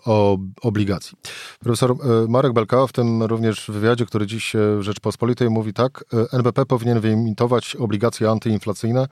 o, 0.04 0.38
obligacji. 0.62 1.18
Profesor 1.60 1.90
e, 1.90 1.96
Marek 2.28 2.52
Belka 2.52 2.86
w 2.86 2.92
tym 2.92 3.22
również 3.22 3.70
wywiadzie, 3.70 4.06
który 4.06 4.26
dziś 4.26 4.52
w 4.78 4.82
Rzeczpospolitej 4.82 5.50
mówi 5.50 5.72
tak, 5.72 6.04
NBP 6.32 6.66
powinien 6.66 7.00
wyemitować 7.00 7.76
obligacje 7.76 8.30
antyinflacyjne 8.30 9.06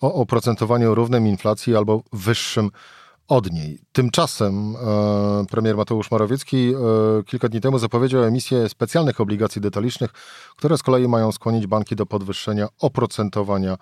o 0.00 0.14
oprocentowaniu 0.14 0.94
równym 0.94 1.26
inflacji 1.26 1.76
albo 1.76 2.02
wyższym 2.12 2.70
od 3.28 3.52
niej. 3.52 3.78
Tymczasem 3.92 4.76
e, 4.76 5.44
premier 5.50 5.76
Mateusz 5.76 6.10
Morawiecki 6.10 6.72
e, 6.74 7.22
kilka 7.26 7.48
dni 7.48 7.60
temu 7.60 7.78
zapowiedział 7.78 8.24
emisję 8.24 8.68
specjalnych 8.68 9.20
obligacji 9.20 9.60
detalicznych, 9.60 10.10
które 10.56 10.78
z 10.78 10.82
kolei 10.82 11.08
mają 11.08 11.32
skłonić 11.32 11.66
banki 11.66 11.96
do 11.96 12.06
podwyższenia 12.06 12.68
oprocentowania 12.80 13.76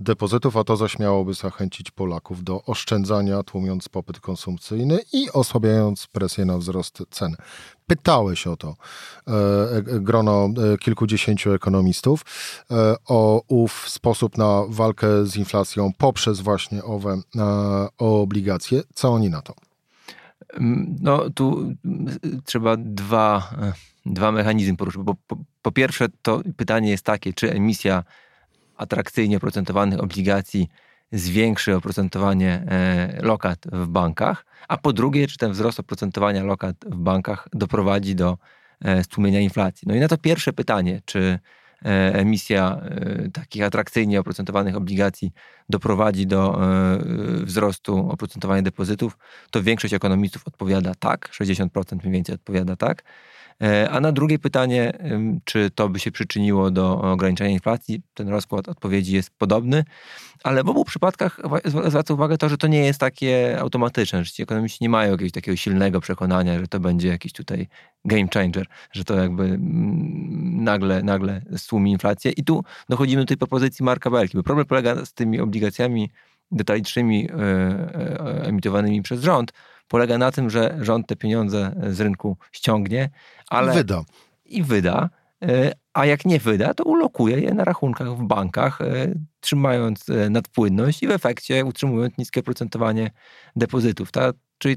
depozytów, 0.00 0.56
a 0.56 0.64
to 0.64 0.76
zaśmiałoby 0.76 1.34
zachęcić 1.34 1.90
Polaków 1.90 2.44
do 2.44 2.64
oszczędzania, 2.64 3.42
tłumiąc 3.42 3.88
popyt 3.88 4.20
konsumpcyjny 4.20 5.00
i 5.12 5.30
osłabiając 5.32 6.06
presję 6.06 6.44
na 6.44 6.58
wzrost 6.58 7.02
cen. 7.10 7.36
Pytałeś 7.92 8.46
o 8.46 8.56
to 8.56 8.74
e, 9.28 9.32
e 9.76 9.82
grono 9.82 10.48
e, 10.74 10.78
kilkudziesięciu 10.78 11.52
ekonomistów 11.52 12.24
o 13.08 13.42
ów 13.48 13.88
sposób 13.88 14.38
na 14.38 14.62
walkę 14.68 15.26
z 15.26 15.36
inflacją 15.36 15.90
poprzez 15.98 16.40
właśnie 16.40 16.84
owe 16.84 17.20
obligacje. 17.98 18.82
Co 18.94 19.08
oni 19.08 19.30
na 19.30 19.42
to? 19.42 19.54
Mm, 20.54 20.96
no 21.00 21.30
tu 21.30 21.58
mm, 21.84 22.18
trzeba 22.44 22.76
dwa, 22.76 23.54
dwa 24.06 24.32
mechanizmy 24.32 24.76
poruszyć. 24.76 25.02
Po, 25.26 25.36
po 25.62 25.72
pierwsze 25.72 26.06
to 26.22 26.40
pytanie 26.56 26.90
jest 26.90 27.04
takie, 27.04 27.32
czy 27.32 27.52
emisja 27.52 28.04
atrakcyjnie 28.76 29.36
oprocentowanych 29.36 30.00
obligacji 30.00 30.68
zwiększy 31.12 31.76
oprocentowanie 31.76 32.64
e, 32.68 33.18
lokat 33.22 33.58
w 33.72 33.86
bankach, 33.86 34.46
a 34.68 34.76
po 34.76 34.92
drugie, 34.92 35.26
czy 35.26 35.38
ten 35.38 35.52
wzrost 35.52 35.80
oprocentowania 35.80 36.44
lokat 36.44 36.76
w 36.86 36.96
bankach 36.96 37.48
doprowadzi 37.52 38.14
do 38.14 38.38
e, 38.80 39.04
stłumienia 39.04 39.40
inflacji. 39.40 39.88
No 39.88 39.94
i 39.94 40.00
na 40.00 40.08
to 40.08 40.18
pierwsze 40.18 40.52
pytanie, 40.52 41.02
czy 41.04 41.38
e, 41.84 42.14
emisja 42.14 42.80
takich 43.32 43.62
atrakcyjnie 43.62 44.20
oprocentowanych 44.20 44.76
obligacji 44.76 45.32
doprowadzi 45.68 46.26
do 46.26 46.60
wzrostu 47.42 48.10
oprocentowania 48.10 48.62
depozytów, 48.62 49.18
to 49.50 49.62
większość 49.62 49.94
ekonomistów 49.94 50.46
odpowiada 50.46 50.94
tak, 50.94 51.30
60% 51.40 51.96
mniej 52.02 52.12
więcej 52.12 52.34
odpowiada 52.34 52.76
tak. 52.76 53.02
E, 53.62 53.90
a 53.90 54.00
na 54.00 54.12
drugie 54.12 54.38
pytanie, 54.38 54.92
czy 55.44 55.70
to 55.70 55.88
by 55.88 55.98
się 55.98 56.10
przyczyniło 56.10 56.70
do 56.70 57.00
ograniczenia 57.00 57.50
inflacji, 57.50 58.02
ten 58.14 58.28
rozkład 58.28 58.68
odpowiedzi 58.68 59.14
jest 59.14 59.30
podobny, 59.38 59.84
ale 60.44 60.64
w 60.64 60.68
obu 60.68 60.84
przypadkach 60.84 61.40
zwraca 61.64 62.14
uwagę 62.14 62.38
to, 62.38 62.48
że 62.48 62.58
to 62.58 62.66
nie 62.66 62.84
jest 62.86 63.00
takie 63.00 63.58
automatyczne, 63.60 64.24
że 64.24 64.30
ci 64.30 64.42
ekonomiści 64.42 64.78
nie 64.80 64.88
mają 64.88 65.12
jakiegoś 65.12 65.32
takiego 65.32 65.56
silnego 65.56 66.00
przekonania, 66.00 66.60
że 66.60 66.68
to 66.68 66.80
będzie 66.80 67.08
jakiś 67.08 67.32
tutaj 67.32 67.68
game 68.04 68.28
changer, 68.34 68.66
że 68.92 69.04
to 69.04 69.14
jakby 69.14 69.44
mm, 69.44 70.64
nagle, 70.64 71.02
nagle 71.02 71.42
stłumi 71.56 71.90
inflację. 71.90 72.32
I 72.32 72.44
tu 72.44 72.64
dochodzimy 72.88 73.22
do 73.22 73.26
tej 73.26 73.36
propozycji 73.36 73.84
Marka 73.84 74.10
Belki, 74.10 74.36
bo 74.36 74.42
problem 74.42 74.66
polega 74.66 75.04
z 75.04 75.12
tymi 75.12 75.40
obligacjami 75.40 76.10
detalicznymi 76.50 77.28
e, 77.30 77.34
e, 77.34 78.44
emitowanymi 78.44 79.02
przez 79.02 79.22
rząd, 79.22 79.52
polega 79.92 80.18
na 80.18 80.32
tym, 80.32 80.50
że 80.50 80.78
rząd 80.80 81.06
te 81.06 81.16
pieniądze 81.16 81.74
z 81.90 82.00
rynku 82.00 82.36
ściągnie, 82.52 83.10
ale... 83.48 83.72
I 83.72 83.76
wyda. 83.76 84.02
I 84.44 84.62
wyda. 84.62 85.08
E, 85.42 85.72
a 85.92 86.06
jak 86.06 86.24
nie 86.24 86.38
wyda, 86.38 86.74
to 86.74 86.84
ulokuje 86.84 87.40
je 87.40 87.54
na 87.54 87.64
rachunkach 87.64 88.16
w 88.16 88.22
bankach, 88.22 88.80
e, 88.80 89.14
trzymając 89.40 90.08
e, 90.08 90.30
nadpłynność 90.30 91.02
i 91.02 91.08
w 91.08 91.10
efekcie 91.10 91.64
utrzymując 91.64 92.18
niskie 92.18 92.42
procentowanie 92.42 93.10
depozytów. 93.56 94.12
Ta 94.12 94.32
Czyli 94.62 94.76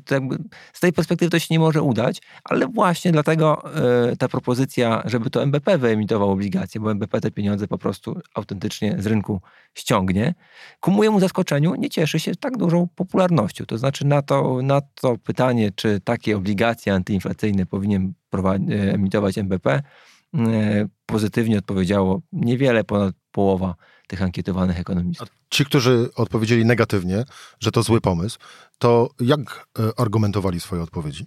z 0.73 0.79
tej 0.79 0.93
perspektywy 0.93 1.29
to 1.29 1.39
się 1.39 1.47
nie 1.49 1.59
może 1.59 1.81
udać, 1.81 2.21
ale 2.43 2.67
właśnie 2.67 3.11
dlatego 3.11 3.63
y, 4.11 4.17
ta 4.17 4.27
propozycja, 4.27 5.03
żeby 5.05 5.29
to 5.29 5.43
MBP 5.43 5.77
wyemitował 5.77 6.31
obligacje, 6.31 6.81
bo 6.81 6.91
MBP 6.91 7.21
te 7.21 7.31
pieniądze 7.31 7.67
po 7.67 7.77
prostu 7.77 8.19
autentycznie 8.35 8.95
z 8.99 9.05
rynku 9.05 9.41
ściągnie, 9.73 10.33
ku 10.79 10.91
mojemu 10.91 11.19
zaskoczeniu 11.19 11.75
nie 11.75 11.89
cieszy 11.89 12.19
się 12.19 12.35
tak 12.35 12.57
dużą 12.57 12.87
popularnością. 12.95 13.65
To 13.65 13.77
znaczy 13.77 14.05
na 14.05 14.21
to, 14.21 14.61
na 14.61 14.81
to 14.81 15.17
pytanie, 15.17 15.71
czy 15.75 15.99
takie 16.03 16.37
obligacje 16.37 16.93
antyinflacyjne 16.93 17.65
powinien 17.65 18.13
e, 18.33 18.93
emitować 18.93 19.37
MBP, 19.37 19.69
e, 19.69 19.81
pozytywnie 21.05 21.57
odpowiedziało 21.57 22.21
niewiele 22.31 22.83
ponad 22.83 23.15
połowa 23.31 23.75
tych 24.07 24.21
ankietowanych 24.21 24.79
ekonomistów. 24.79 25.29
A 25.29 25.55
ci, 25.55 25.65
którzy 25.65 26.09
odpowiedzieli 26.15 26.65
negatywnie, 26.65 27.23
że 27.59 27.71
to 27.71 27.83
zły 27.83 28.01
pomysł, 28.01 28.39
to 28.77 29.09
jak 29.19 29.67
e, 29.79 29.99
argumentowali 29.99 30.59
swoje 30.59 30.81
odpowiedzi? 30.81 31.25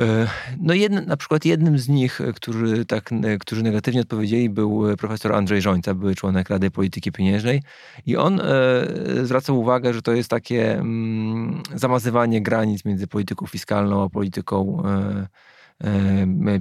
E, 0.00 0.28
no 0.60 0.74
jednym, 0.74 1.06
na 1.06 1.16
przykład 1.16 1.44
jednym 1.44 1.78
z 1.78 1.88
nich, 1.88 2.20
e, 2.20 2.32
którzy, 2.32 2.86
tak, 2.86 3.10
którzy 3.40 3.62
negatywnie 3.62 4.00
odpowiedzieli, 4.00 4.50
był 4.50 4.96
profesor 4.96 5.32
Andrzej 5.32 5.62
Żońca, 5.62 5.94
były 5.94 6.14
członek 6.14 6.50
Rady 6.50 6.70
Polityki 6.70 7.12
Pieniężnej 7.12 7.62
i 8.06 8.16
on 8.16 8.40
e, 8.40 8.44
zwracał 9.22 9.60
uwagę, 9.60 9.94
że 9.94 10.02
to 10.02 10.12
jest 10.12 10.30
takie 10.30 10.78
mm, 10.78 11.62
zamazywanie 11.74 12.42
granic 12.42 12.84
między 12.84 13.06
polityką 13.06 13.46
fiskalną 13.46 14.04
a 14.04 14.08
polityką 14.08 14.82
E, 14.86 15.26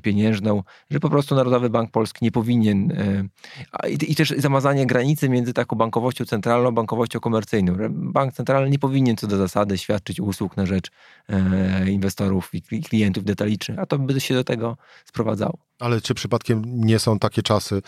pieniężną, 0.01 0.63
że 0.89 0.99
po 0.99 1.09
prostu 1.09 1.35
Narodowy 1.35 1.69
Bank 1.69 1.91
Polski 1.91 2.25
nie 2.25 2.31
powinien 2.31 2.91
e, 2.91 3.89
i 3.89 4.15
też 4.15 4.33
zamazanie 4.37 4.85
granicy 4.85 5.29
między 5.29 5.53
taką 5.53 5.75
bankowością 5.75 6.25
centralną, 6.25 6.71
bankowością 6.71 7.19
komercyjną. 7.19 7.77
Bank 7.89 8.33
centralny 8.33 8.69
nie 8.69 8.79
powinien 8.79 9.17
co 9.17 9.27
do 9.27 9.37
zasady 9.37 9.77
świadczyć 9.77 10.19
usług 10.19 10.57
na 10.57 10.65
rzecz 10.65 10.91
e, 11.29 11.91
inwestorów 11.91 12.49
i 12.53 12.61
klientów 12.61 13.23
detalicznych, 13.23 13.79
a 13.79 13.85
to 13.85 13.99
by 13.99 14.21
się 14.21 14.33
do 14.33 14.43
tego 14.43 14.77
sprowadzało. 15.05 15.57
Ale 15.79 16.01
czy 16.01 16.13
przypadkiem 16.13 16.61
nie 16.65 16.99
są 16.99 17.19
takie 17.19 17.41
czasy, 17.41 17.81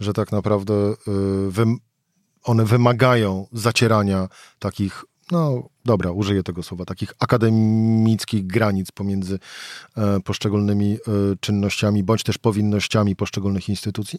że 0.00 0.12
tak 0.12 0.32
naprawdę 0.32 0.74
one 2.44 2.64
wymagają 2.64 3.46
zacierania 3.52 4.28
takich 4.58 5.04
no 5.30 5.68
dobra, 5.84 6.10
użyję 6.10 6.42
tego 6.42 6.62
słowa, 6.62 6.84
takich 6.84 7.12
akademickich 7.18 8.46
granic 8.46 8.92
pomiędzy 8.92 9.38
e, 9.96 10.20
poszczególnymi 10.20 10.92
e, 10.92 10.98
czynnościami 11.40 12.02
bądź 12.02 12.22
też 12.22 12.38
powinnościami 12.38 13.16
poszczególnych 13.16 13.68
instytucji? 13.68 14.18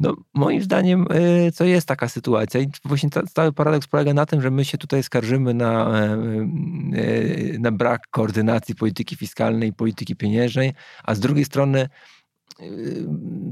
No, 0.00 0.16
moim 0.34 0.62
zdaniem 0.62 1.06
e, 1.10 1.52
to 1.52 1.64
jest 1.64 1.88
taka 1.88 2.08
sytuacja 2.08 2.60
i 2.60 2.68
właśnie 2.84 3.10
cały 3.34 3.52
paradoks 3.52 3.86
polega 3.86 4.14
na 4.14 4.26
tym, 4.26 4.42
że 4.42 4.50
my 4.50 4.64
się 4.64 4.78
tutaj 4.78 5.02
skarżymy 5.02 5.54
na, 5.54 5.92
na 7.58 7.72
brak 7.72 8.00
koordynacji 8.10 8.74
polityki 8.74 9.16
fiskalnej 9.16 9.68
i 9.68 9.72
polityki 9.72 10.16
pieniężnej, 10.16 10.72
a 11.04 11.14
z 11.14 11.20
drugiej 11.20 11.44
strony 11.44 11.88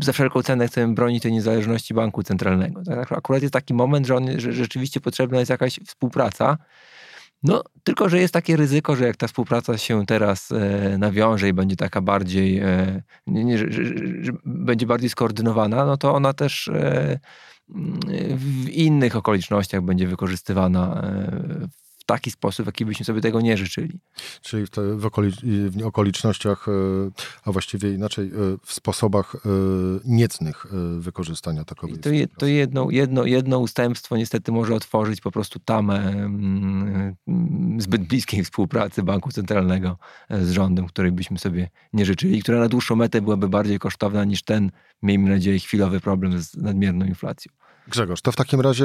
za 0.02 0.12
wszelką 0.12 0.42
cenę 0.42 0.69
chcemy 0.69 0.95
bronić 0.95 1.23
tej 1.23 1.33
niezależności 1.33 1.95
banku 1.95 2.23
centralnego. 2.23 2.83
Tak? 2.85 3.12
Akurat 3.12 3.42
jest 3.42 3.52
taki 3.52 3.75
moment, 3.75 4.07
że, 4.07 4.16
on, 4.16 4.40
że 4.40 4.52
rzeczywiście 4.52 5.00
potrzebna 5.00 5.38
jest 5.38 5.50
jakaś 5.50 5.80
współpraca. 5.87 6.59
No, 7.42 7.62
tylko, 7.85 8.09
że 8.09 8.19
jest 8.19 8.35
takie 8.35 8.57
ryzyko, 8.57 8.97
że 8.97 9.07
jak 9.07 9.16
ta 9.16 9.26
współpraca 9.26 9.78
się 9.78 10.07
teraz 10.07 10.52
e, 10.52 10.99
nawiąże 10.99 11.49
i 11.49 11.52
będzie 11.52 11.76
taka 11.76 12.00
bardziej, 12.00 12.59
e, 12.59 13.02
nie, 13.26 13.59
że, 13.59 13.73
że, 14.23 14.33
będzie 14.45 14.87
bardziej 14.87 15.11
skoordynowana, 15.11 15.85
no 15.85 15.97
to 15.97 16.14
ona 16.14 16.33
też 16.33 16.69
e, 16.69 17.19
w 18.37 18.69
innych 18.69 19.16
okolicznościach 19.16 19.83
będzie 19.83 20.07
wykorzystywana 20.07 21.02
e, 21.02 21.69
taki 22.12 22.31
sposób, 22.31 22.64
w 22.64 22.67
jaki 22.67 22.85
byśmy 22.85 23.05
sobie 23.05 23.21
tego 23.21 23.40
nie 23.40 23.57
życzyli. 23.57 23.99
Czyli 24.43 24.67
w, 24.67 24.71
w, 25.00 25.07
okolic 25.07 25.37
w 25.71 25.87
okolicznościach, 25.87 26.69
e, 26.69 26.73
a 27.45 27.52
właściwie 27.52 27.95
inaczej, 27.95 28.26
e, 28.26 28.31
w 28.64 28.73
sposobach 28.73 29.35
e, 29.35 29.38
niecnych 30.05 30.67
wykorzystania 30.99 31.64
takowej 31.64 31.99
to, 31.99 32.11
je, 32.11 32.29
to 32.29 32.47
jedno, 32.47 32.90
jedno, 32.90 33.25
jedno 33.25 33.59
ustępstwo 33.59 34.17
niestety 34.17 34.52
może 34.52 34.75
otworzyć 34.75 35.21
po 35.21 35.31
prostu 35.31 35.59
tamę 35.59 35.99
mm, 35.99 37.17
zbyt 37.79 38.02
bliskiej 38.02 38.45
współpracy 38.45 39.02
Banku 39.02 39.31
Centralnego 39.31 39.99
z 40.31 40.50
rządem, 40.50 40.87
której 40.87 41.12
byśmy 41.12 41.38
sobie 41.38 41.71
nie 41.93 42.05
życzyli, 42.05 42.43
która 42.43 42.59
na 42.59 42.69
dłuższą 42.69 42.97
metę 42.97 43.23
byłaby 43.23 43.49
bardziej 43.49 43.79
kosztowna 43.79 44.25
niż 44.25 44.43
ten, 44.43 44.71
miejmy 45.02 45.31
nadzieję, 45.31 45.59
chwilowy 45.59 46.00
problem 46.00 46.43
z 46.43 46.57
nadmierną 46.57 47.07
inflacją. 47.07 47.52
Grzegorz, 47.88 48.23
to 48.23 48.33
w 48.33 48.37
takim 48.37 48.61
razie, 48.61 48.85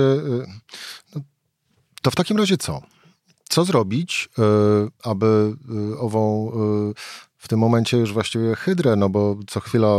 no, 1.15 1.21
to 2.01 2.11
w 2.11 2.15
takim 2.15 2.37
razie 2.37 2.57
co? 2.57 2.94
Co 3.49 3.65
zrobić, 3.65 4.29
e, 4.39 4.43
aby 5.03 5.53
e, 5.93 5.99
ową 5.99 6.51
e, 6.51 6.53
w 7.37 7.47
tym 7.47 7.59
momencie 7.59 7.97
już 7.97 8.13
właściwie 8.13 8.55
hydrę, 8.55 8.95
no 8.95 9.09
bo 9.09 9.37
co 9.47 9.59
chwila 9.59 9.97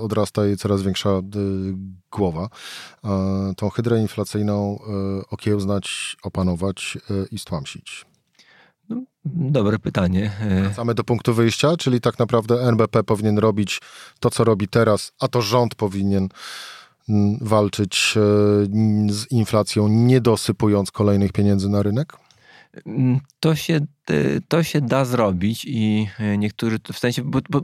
odrasta 0.00 0.46
jej 0.46 0.56
coraz 0.56 0.82
większa 0.82 1.10
głowa, 2.10 2.48
tą 3.56 3.70
hydrę 3.70 4.00
inflacyjną 4.00 4.78
okiełznać, 5.30 6.16
opanować 6.22 6.98
i 7.30 7.38
stłamsić? 7.38 8.06
No, 8.88 9.02
dobre 9.24 9.78
pytanie. 9.78 10.32
Wracamy 10.62 10.94
do 10.94 11.04
punktu 11.04 11.34
wyjścia, 11.34 11.76
czyli 11.76 12.00
tak 12.00 12.18
naprawdę 12.18 12.68
NBP 12.68 13.04
powinien 13.04 13.38
robić 13.38 13.80
to, 14.20 14.30
co 14.30 14.44
robi 14.44 14.68
teraz, 14.68 15.12
a 15.20 15.28
to 15.28 15.42
rząd 15.42 15.74
powinien 15.74 16.28
walczyć 17.40 18.14
z 19.10 19.30
inflacją, 19.30 19.88
nie 19.88 20.20
dosypując 20.20 20.90
kolejnych 20.90 21.32
pieniędzy 21.32 21.68
na 21.68 21.82
rynek? 21.82 22.27
Mm, 22.86 23.20
to 23.40 23.54
się, 23.54 23.80
y, 24.10 24.40
to 24.48 24.62
się 24.62 24.80
da 24.80 25.04
zrobić 25.04 25.64
i 25.64 26.08
y, 26.20 26.38
niektórzy, 26.38 26.78
w 26.92 26.98
sensie, 26.98 27.22
bo, 27.22 27.40
bo 27.50 27.62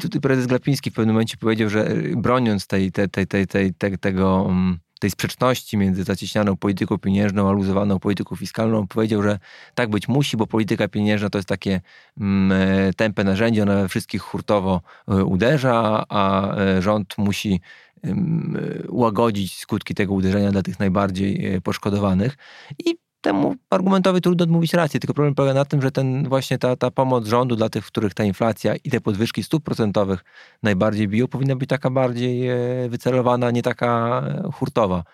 tutaj 0.00 0.20
prezes 0.20 0.46
Glapiński 0.46 0.90
w 0.90 0.94
pewnym 0.94 1.14
momencie 1.14 1.36
powiedział, 1.36 1.70
że 1.70 1.90
y, 1.90 2.14
broniąc 2.16 2.66
tej, 2.66 2.92
tej, 2.92 3.08
tej, 3.08 3.26
tej, 3.46 3.74
tej, 3.74 3.98
tego, 3.98 4.46
mm, 4.48 4.78
tej 5.04 5.10
sprzeczności 5.10 5.76
między 5.76 6.04
zacieśnianą 6.04 6.56
polityką 6.56 6.98
pieniężną 6.98 7.48
a 7.48 7.52
luzowaną 7.52 7.98
polityką 7.98 8.36
fiskalną. 8.36 8.86
Powiedział, 8.86 9.22
że 9.22 9.38
tak 9.74 9.90
być 9.90 10.08
musi, 10.08 10.36
bo 10.36 10.46
polityka 10.46 10.88
pieniężna 10.88 11.30
to 11.30 11.38
jest 11.38 11.48
takie 11.48 11.80
mm, 12.20 12.52
e, 12.52 12.92
tępe 12.92 13.24
narzędzie, 13.24 13.62
ona 13.62 13.74
we 13.74 13.88
wszystkich 13.88 14.22
hurtowo 14.22 14.80
e, 15.08 15.24
uderza, 15.24 16.04
a 16.08 16.56
e, 16.56 16.82
rząd 16.82 17.18
musi 17.18 17.60
łagodzić 18.88 19.58
skutki 19.58 19.94
tego 19.94 20.14
uderzenia 20.14 20.50
dla 20.52 20.62
tych 20.62 20.78
najbardziej 20.78 21.60
poszkodowanych. 21.62 22.36
I 22.86 23.03
temu 23.24 23.54
argumentowi 23.70 24.20
trudno 24.20 24.42
odmówić 24.42 24.74
rację, 24.74 25.00
tylko 25.00 25.14
problem 25.14 25.34
polega 25.34 25.54
na 25.54 25.64
tym, 25.64 25.82
że 25.82 25.90
ten 25.90 26.28
właśnie 26.28 26.58
ta, 26.58 26.76
ta 26.76 26.90
pomoc 26.90 27.26
rządu 27.26 27.56
dla 27.56 27.68
tych, 27.68 27.84
w 27.84 27.86
których 27.86 28.14
ta 28.14 28.24
inflacja 28.24 28.74
i 28.76 28.90
te 28.90 29.00
podwyżki 29.00 29.42
stóp 29.42 29.64
procentowych 29.64 30.24
najbardziej 30.62 31.08
biją, 31.08 31.28
powinna 31.28 31.56
być 31.56 31.68
taka 31.68 31.90
bardziej 31.90 32.48
e, 32.48 32.56
wycelowana, 32.88 33.50
nie 33.50 33.62
taka 33.62 34.22
e, 34.26 34.50
hurtowa. 34.52 35.04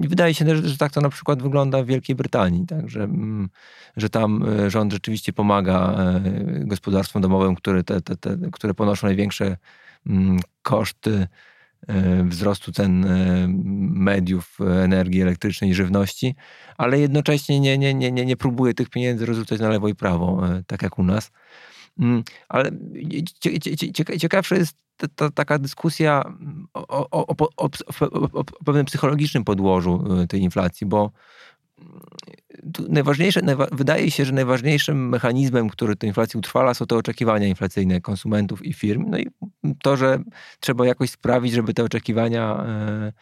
Wydaje 0.00 0.34
się, 0.34 0.56
że, 0.56 0.76
tak 0.76 0.92
to 0.92 1.00
na 1.00 1.08
przykład 1.08 1.42
wygląda 1.42 1.82
w 1.82 1.86
Wielkiej 1.86 2.16
Brytanii, 2.16 2.66
tak, 2.66 2.88
że, 2.88 3.02
mm, 3.02 3.48
że 3.96 4.10
tam 4.10 4.44
e, 4.48 4.70
rząd 4.70 4.92
rzeczywiście 4.92 5.32
pomaga 5.32 5.96
gospodarstwom 6.56 7.22
domowym, 7.22 7.54
które, 7.54 7.84
te, 7.84 8.00
te, 8.00 8.16
te, 8.16 8.38
które 8.52 8.74
ponoszą 8.74 9.06
największe 9.06 9.56
mm, 10.06 10.38
koszty 10.62 11.26
wzrostu 12.24 12.72
cen 12.72 13.04
e, 13.04 13.46
mediów, 13.94 14.58
energii 14.84 15.22
elektrycznej 15.22 15.74
żywności, 15.74 16.34
ale 16.78 17.00
jednocześnie 17.00 17.60
nie, 17.60 17.78
nie, 17.78 17.94
nie, 17.94 18.12
nie, 18.12 18.26
nie 18.26 18.36
próbuje 18.36 18.74
tych 18.74 18.90
pieniędzy 18.90 19.26
rozrzucać 19.26 19.60
na 19.60 19.68
lewo 19.68 19.88
i 19.88 19.94
prawo, 19.94 20.48
e, 20.48 20.62
tak 20.66 20.82
jak 20.82 20.98
u 20.98 21.02
nas. 21.02 21.30
Mm, 21.98 22.24
ale 22.48 22.70
ciekawsza 24.20 24.56
jest 24.56 24.76
ta, 24.96 25.08
ta, 25.08 25.30
taka 25.30 25.58
dyskusja 25.58 26.22
o, 26.74 27.10
o, 27.10 27.26
o, 27.26 27.68
o, 28.32 28.44
pewnym 28.64 28.84
psychologicznym 28.84 29.44
podłożu 29.44 30.04
tej 30.28 30.40
inflacji, 30.40 30.86
bo 30.86 31.10
najważniejsze, 32.88 33.42
najwa 33.42 33.66
wydaje 33.72 34.10
się, 34.10 34.24
że 34.24 34.32
najważniejszym 34.32 35.08
mechanizmem, 35.08 35.68
który 35.68 35.96
tę 35.96 36.06
inflację 36.06 36.38
utrwala, 36.38 36.74
są 36.74 36.86
te 36.86 36.96
oczekiwania 36.96 37.46
inflacyjne 37.46 38.00
konsumentów 38.00 38.66
i 38.66 38.72
firm. 38.72 39.04
No 39.08 39.18
i 39.18 39.26
to, 39.82 39.96
że 39.96 40.18
trzeba 40.60 40.86
jakoś 40.86 41.10
sprawić, 41.10 41.52
żeby 41.52 41.74
te 41.74 41.84
oczekiwania 41.84 42.64
e, 42.66 43.12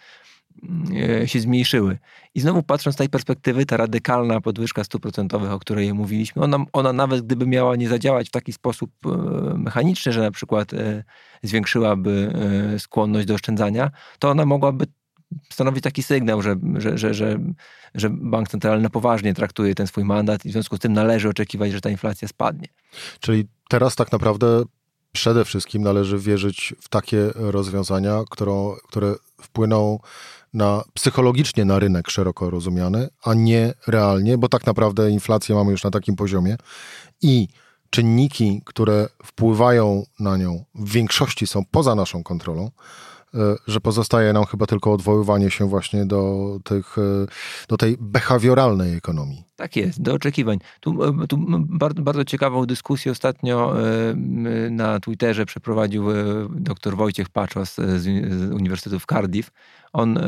e, 1.23 1.29
się 1.29 1.41
zmniejszyły. 1.41 1.99
I 2.35 2.41
znowu 2.41 2.63
patrząc 2.63 2.97
z 2.97 2.99
tej 2.99 3.09
perspektywy, 3.09 3.67
ta 3.67 3.77
radykalna 3.77 4.41
podwyżka 4.41 4.85
stóp 4.85 5.03
procentowych, 5.03 5.51
o 5.51 5.59
której 5.59 5.95
mówiliśmy, 5.95 6.43
ona, 6.43 6.65
ona 6.73 6.93
nawet 6.93 7.27
gdyby 7.27 7.47
miała 7.47 7.77
nie 7.77 7.89
zadziałać 7.89 8.29
w 8.29 8.33
taki 8.33 8.53
sposób 8.53 8.91
e, 9.07 9.09
mechaniczny, 9.59 10.13
że 10.13 10.21
na 10.21 10.31
przykład 10.31 10.71
zwiększyłaby 11.43 12.33
skłonność 12.79 13.27
do 13.27 13.35
oszczędzania, 13.35 13.91
to 14.19 14.31
ona 14.31 14.47
mogłaby 14.47 14.87
stanowi 15.51 15.81
taki 15.81 16.03
sygnał, 16.03 16.43
że, 16.43 16.57
że, 16.77 16.99
że, 16.99 17.15
że, 17.15 17.39
że 17.95 18.11
bank 18.11 18.49
centralny 18.49 18.91
poważnie 18.91 19.35
traktuje 19.35 19.75
ten 19.75 19.87
swój 19.87 20.05
mandat 20.05 20.45
i 20.45 20.49
w 20.49 20.53
związku 20.53 20.77
z 20.77 20.79
tym 20.79 20.93
należy 20.93 21.29
oczekiwać, 21.29 21.73
że 21.73 21.81
ta 21.81 21.91
inflacja 21.91 22.29
spadnie. 22.29 22.69
Czyli 23.21 23.49
teraz 23.69 23.97
tak 23.97 24.13
naprawdę 24.13 24.65
przede 25.13 25.45
wszystkim 25.45 25.83
należy 25.83 26.19
wierzyć 26.19 26.75
w 26.81 26.89
takie 26.89 27.31
rozwiązania, 27.35 28.23
którą, 28.31 28.77
które 28.89 29.15
wpłyną 29.43 29.99
na, 30.55 30.85
psychologicznie 30.95 31.65
na 31.65 31.79
rynek 31.79 32.11
szeroko 32.11 32.51
rozumiany, 32.51 33.09
a 33.25 33.35
nie 33.35 33.75
realnie, 33.87 34.39
bo 34.39 34.49
tak 34.49 34.67
naprawdę 34.67 35.11
inflację 35.11 35.55
mamy 35.55 35.71
już 35.71 35.85
na 35.85 35.91
takim 35.91 36.17
poziomie 36.17 36.57
i 37.23 37.49
czynniki, 37.91 38.63
które 38.65 39.09
wpływają 39.25 40.03
na 40.21 40.37
nią 40.37 40.65
w 40.75 40.93
większości 40.93 41.47
są 41.47 41.65
poza 41.71 41.95
naszą 41.95 42.23
kontrolą. 42.23 42.71
E, 43.35 43.57
że 43.67 43.81
pozostaje 43.81 44.33
nam 44.33 44.45
chyba 44.45 44.67
tylko 44.67 44.93
odwoływanie 44.93 45.51
się 45.51 45.69
właśnie 45.69 46.07
do, 46.07 46.59
tych, 46.65 46.99
e, 46.99 47.27
do 47.69 47.77
tej 47.77 47.97
behawioralnej 48.01 48.97
ekonomii. 48.97 49.45
Tak 49.57 49.77
jest, 49.77 50.03
do 50.03 50.15
oczekiwań. 50.15 50.59
Tu, 50.81 51.05
e, 51.05 51.27
tu 51.27 51.39
bardzo, 51.59 52.03
bardzo 52.03 52.25
ciekawą 52.25 52.67
dyskusję 52.67 53.13
ostatnio 53.13 53.75
na 54.71 55.01
Twitterze 55.01 55.47
przeprowadził 55.47 56.05
dr 56.51 56.97
Wojciech 56.97 57.29
Paczos 57.29 57.75
z 57.75 58.07
Uniwersytetu 58.53 59.01
w 59.01 59.07
Cardiff. 59.07 59.51
On, 59.93 60.19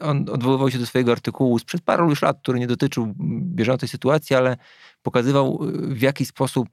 on 0.00 0.26
odwoływał 0.32 0.70
się 0.70 0.78
do 0.78 0.86
swojego 0.86 1.12
artykułu 1.12 1.58
sprzed 1.58 1.82
paru 1.82 2.10
już 2.10 2.22
lat, 2.22 2.38
który 2.42 2.58
nie 2.58 2.66
dotyczył 2.66 3.14
bieżącej 3.40 3.88
sytuacji, 3.88 4.36
ale 4.36 4.56
pokazywał 5.02 5.58
w 5.72 6.00
jaki 6.00 6.24
sposób 6.24 6.68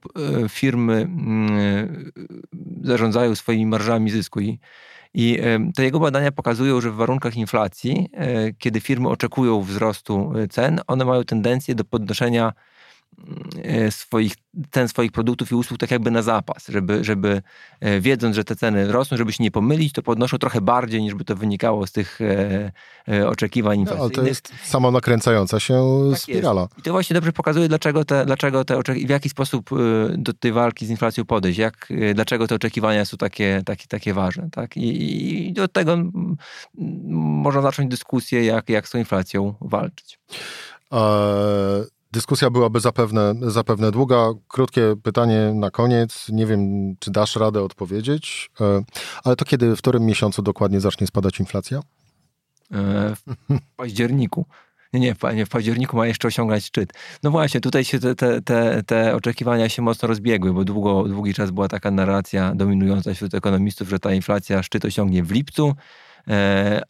firmy 0.48 1.08
zarządzają 2.82 3.34
swoimi 3.34 3.66
marżami 3.66 4.10
zysku. 4.10 4.40
I 4.40 4.58
i 5.18 5.38
te 5.74 5.84
jego 5.84 6.00
badania 6.00 6.32
pokazują, 6.32 6.80
że 6.80 6.90
w 6.90 6.94
warunkach 6.94 7.36
inflacji, 7.36 8.08
e, 8.12 8.52
kiedy 8.52 8.80
firmy 8.80 9.08
oczekują 9.08 9.62
wzrostu 9.62 10.32
e, 10.38 10.48
cen, 10.48 10.80
one 10.86 11.04
mają 11.04 11.24
tendencję 11.24 11.74
do 11.74 11.84
podnoszenia 11.84 12.52
swoich, 13.90 14.34
ten 14.70 14.88
swoich 14.88 15.12
produktów 15.12 15.52
i 15.52 15.54
usług 15.54 15.80
tak 15.80 15.90
jakby 15.90 16.10
na 16.10 16.22
zapas, 16.22 16.68
żeby, 16.68 17.04
żeby 17.04 17.42
e, 17.80 18.00
wiedząc, 18.00 18.36
że 18.36 18.44
te 18.44 18.56
ceny 18.56 18.92
rosną, 18.92 19.16
żeby 19.16 19.32
się 19.32 19.44
nie 19.44 19.50
pomylić, 19.50 19.92
to 19.92 20.02
podnoszą 20.02 20.38
trochę 20.38 20.60
bardziej 20.60 21.02
niż 21.02 21.14
by 21.14 21.24
to 21.24 21.36
wynikało 21.36 21.86
z 21.86 21.92
tych 21.92 22.18
e, 23.08 23.28
oczekiwań 23.28 23.80
inflacyjnych. 23.80 24.16
No, 24.16 24.22
to 24.22 24.28
jest 24.28 24.52
samo 24.64 24.90
nakręcająca 24.90 25.60
się 25.60 25.84
tak 26.10 26.20
spirala. 26.20 26.62
Jest. 26.62 26.78
I 26.78 26.82
to 26.82 26.92
właśnie 26.92 27.14
dobrze 27.14 27.32
pokazuje, 27.32 27.68
dlaczego 27.68 28.04
te, 28.04 28.26
dlaczego 28.26 28.64
te 28.64 28.82
w 29.06 29.10
jaki 29.10 29.28
sposób 29.28 29.70
do 30.16 30.32
tej 30.32 30.52
walki 30.52 30.86
z 30.86 30.90
inflacją 30.90 31.24
podejść, 31.24 31.58
jak, 31.58 31.88
dlaczego 32.14 32.46
te 32.46 32.54
oczekiwania 32.54 33.04
są 33.04 33.16
takie, 33.16 33.62
takie, 33.64 33.86
takie 33.86 34.14
ważne. 34.14 34.50
Tak? 34.50 34.76
I, 34.76 35.58
I 35.58 35.60
od 35.60 35.72
tego 35.72 35.96
można 37.08 37.62
zacząć 37.62 37.90
dyskusję, 37.90 38.44
jak, 38.44 38.68
jak 38.68 38.88
z 38.88 38.90
tą 38.90 38.98
inflacją 38.98 39.54
walczyć. 39.60 40.18
Dyskusja 42.16 42.50
byłaby 42.50 42.80
zapewne, 42.80 43.34
zapewne 43.42 43.90
długa. 43.90 44.28
Krótkie 44.48 44.94
pytanie 45.02 45.52
na 45.54 45.70
koniec. 45.70 46.28
Nie 46.28 46.46
wiem, 46.46 46.60
czy 46.98 47.10
dasz 47.10 47.36
radę 47.36 47.62
odpowiedzieć, 47.62 48.50
e, 48.60 48.84
ale 49.24 49.36
to 49.36 49.44
kiedy, 49.44 49.76
w 49.76 49.78
którym 49.78 50.06
miesiącu 50.06 50.42
dokładnie 50.42 50.80
zacznie 50.80 51.06
spadać 51.06 51.40
inflacja? 51.40 51.80
E, 52.72 53.14
w 53.16 53.76
październiku. 53.76 54.46
Nie, 54.92 55.00
nie, 55.00 55.14
w 55.46 55.48
październiku 55.48 55.96
ma 55.96 56.06
jeszcze 56.06 56.28
osiągać 56.28 56.64
szczyt. 56.64 56.92
No 57.22 57.30
właśnie, 57.30 57.60
tutaj 57.60 57.84
się 57.84 57.98
te, 57.98 58.14
te, 58.14 58.42
te, 58.42 58.82
te 58.82 59.14
oczekiwania 59.14 59.68
się 59.68 59.82
mocno 59.82 60.08
rozbiegły, 60.08 60.52
bo 60.52 60.64
długo, 60.64 61.04
długi 61.08 61.34
czas 61.34 61.50
była 61.50 61.68
taka 61.68 61.90
narracja 61.90 62.54
dominująca 62.54 63.14
wśród 63.14 63.34
ekonomistów, 63.34 63.88
że 63.88 63.98
ta 63.98 64.12
inflacja 64.12 64.62
szczyt 64.62 64.84
osiągnie 64.84 65.24
w 65.24 65.30
lipcu, 65.30 65.74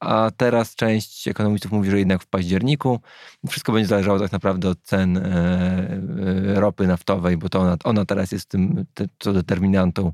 a 0.00 0.30
teraz 0.36 0.74
część 0.74 1.28
ekonomistów 1.28 1.72
mówi, 1.72 1.90
że 1.90 1.98
jednak 1.98 2.22
w 2.22 2.26
październiku. 2.26 3.00
Wszystko 3.48 3.72
będzie 3.72 3.88
zależało 3.88 4.18
tak 4.18 4.32
naprawdę 4.32 4.68
od 4.68 4.82
cen 4.82 5.16
e, 5.16 5.22
e, 5.22 6.60
ropy 6.60 6.86
naftowej, 6.86 7.36
bo 7.36 7.48
to 7.48 7.60
ona, 7.60 7.76
ona 7.84 8.04
teraz 8.04 8.32
jest 8.32 8.48
tym, 8.48 8.86
to 9.18 9.32
determinantą 9.32 10.12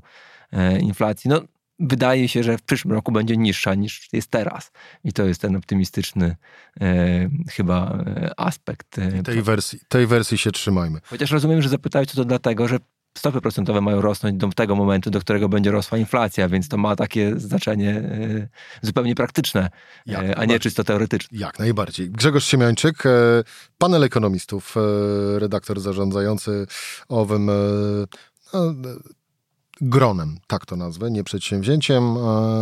inflacji. 0.81 1.29
No, 1.29 1.41
wydaje 1.79 2.27
się, 2.27 2.43
że 2.43 2.57
w 2.57 2.61
przyszłym 2.61 2.93
roku 2.93 3.11
będzie 3.11 3.37
niższa 3.37 3.75
niż 3.75 4.13
jest 4.13 4.31
teraz. 4.31 4.71
I 5.03 5.13
to 5.13 5.25
jest 5.25 5.41
ten 5.41 5.55
optymistyczny 5.55 6.35
e, 6.81 7.29
chyba 7.51 8.03
aspekt. 8.37 8.99
tej, 9.23 9.41
wersji, 9.41 9.79
tej 9.87 10.07
wersji 10.07 10.37
się 10.37 10.51
trzymajmy. 10.51 10.99
Chociaż 11.03 11.31
rozumiem, 11.31 11.61
że 11.61 11.69
zapytałeś 11.69 12.07
to 12.07 12.25
dlatego, 12.25 12.67
że 12.67 12.79
stopy 13.17 13.41
procentowe 13.41 13.81
mają 13.81 14.01
rosnąć 14.01 14.37
do 14.37 14.49
tego 14.49 14.75
momentu, 14.75 15.11
do 15.11 15.19
którego 15.19 15.49
będzie 15.49 15.71
rosła 15.71 15.97
inflacja, 15.97 16.49
więc 16.49 16.67
to 16.67 16.77
ma 16.77 16.95
takie 16.95 17.39
znaczenie 17.39 17.89
e, 17.89 18.47
zupełnie 18.81 19.15
praktyczne, 19.15 19.69
Jak 20.05 20.23
e, 20.23 20.37
a 20.37 20.45
nie 20.45 20.59
czysto 20.59 20.83
teoretyczne. 20.83 21.37
Jak 21.37 21.59
najbardziej. 21.59 22.09
Grzegorz 22.09 22.45
Siemiańczyk, 22.45 23.05
e, 23.05 23.09
panel 23.77 24.03
ekonomistów, 24.03 24.75
redaktor 25.37 25.79
zarządzający 25.79 26.67
owym 27.09 27.49
no, 28.53 28.59
gronem, 29.81 30.37
tak 30.47 30.65
to 30.65 30.75
nazwę, 30.75 31.11
nie 31.11 31.23
przedsięwzięciem, 31.23 32.03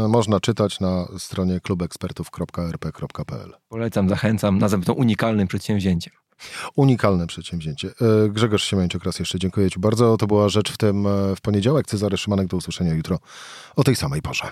można 0.07 0.39
czytać 0.39 0.79
na 0.79 1.07
stronie 1.17 1.59
klubekspertów.rp.pl. 1.59 3.53
Polecam, 3.69 4.09
zachęcam, 4.09 4.57
nazywam 4.57 4.83
to 4.83 4.93
unikalnym 4.93 5.47
przedsięwzięciem. 5.47 6.20
Unikalne 6.75 7.27
przedsięwzięcie. 7.27 7.87
E, 8.25 8.29
Grzegorz 8.29 8.63
Siemiańczyk, 8.63 9.03
raz 9.03 9.19
jeszcze 9.19 9.39
dziękuję 9.39 9.69
Ci 9.69 9.79
bardzo. 9.79 10.17
To 10.17 10.27
była 10.27 10.49
rzecz 10.49 10.71
w 10.71 10.77
tym 10.77 11.07
e, 11.07 11.35
w 11.35 11.41
poniedziałek. 11.41 11.87
Cezary 11.87 12.17
Szymanek, 12.17 12.47
do 12.47 12.57
usłyszenia 12.57 12.93
jutro 12.93 13.19
o 13.75 13.83
tej 13.83 13.95
samej 13.95 14.21
porze. 14.21 14.51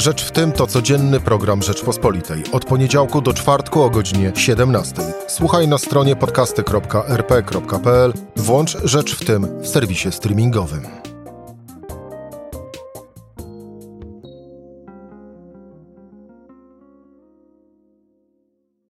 Rzecz 0.00 0.24
w 0.24 0.30
tym 0.30 0.52
to 0.52 0.66
codzienny 0.66 1.20
program 1.20 1.62
Rzeczpospolitej. 1.62 2.42
Od 2.52 2.64
poniedziałku 2.64 3.20
do 3.20 3.32
czwartku 3.32 3.82
o 3.82 3.90
godzinie 3.90 4.32
17. 4.34 5.02
Słuchaj 5.28 5.68
na 5.68 5.78
stronie 5.78 6.16
podcasty.rp.pl. 6.16 8.12
Włącz 8.36 8.76
Rzecz 8.84 9.16
w 9.16 9.24
tym 9.24 9.62
w 9.62 9.68
serwisie 9.68 10.12
streamingowym. 10.12 10.99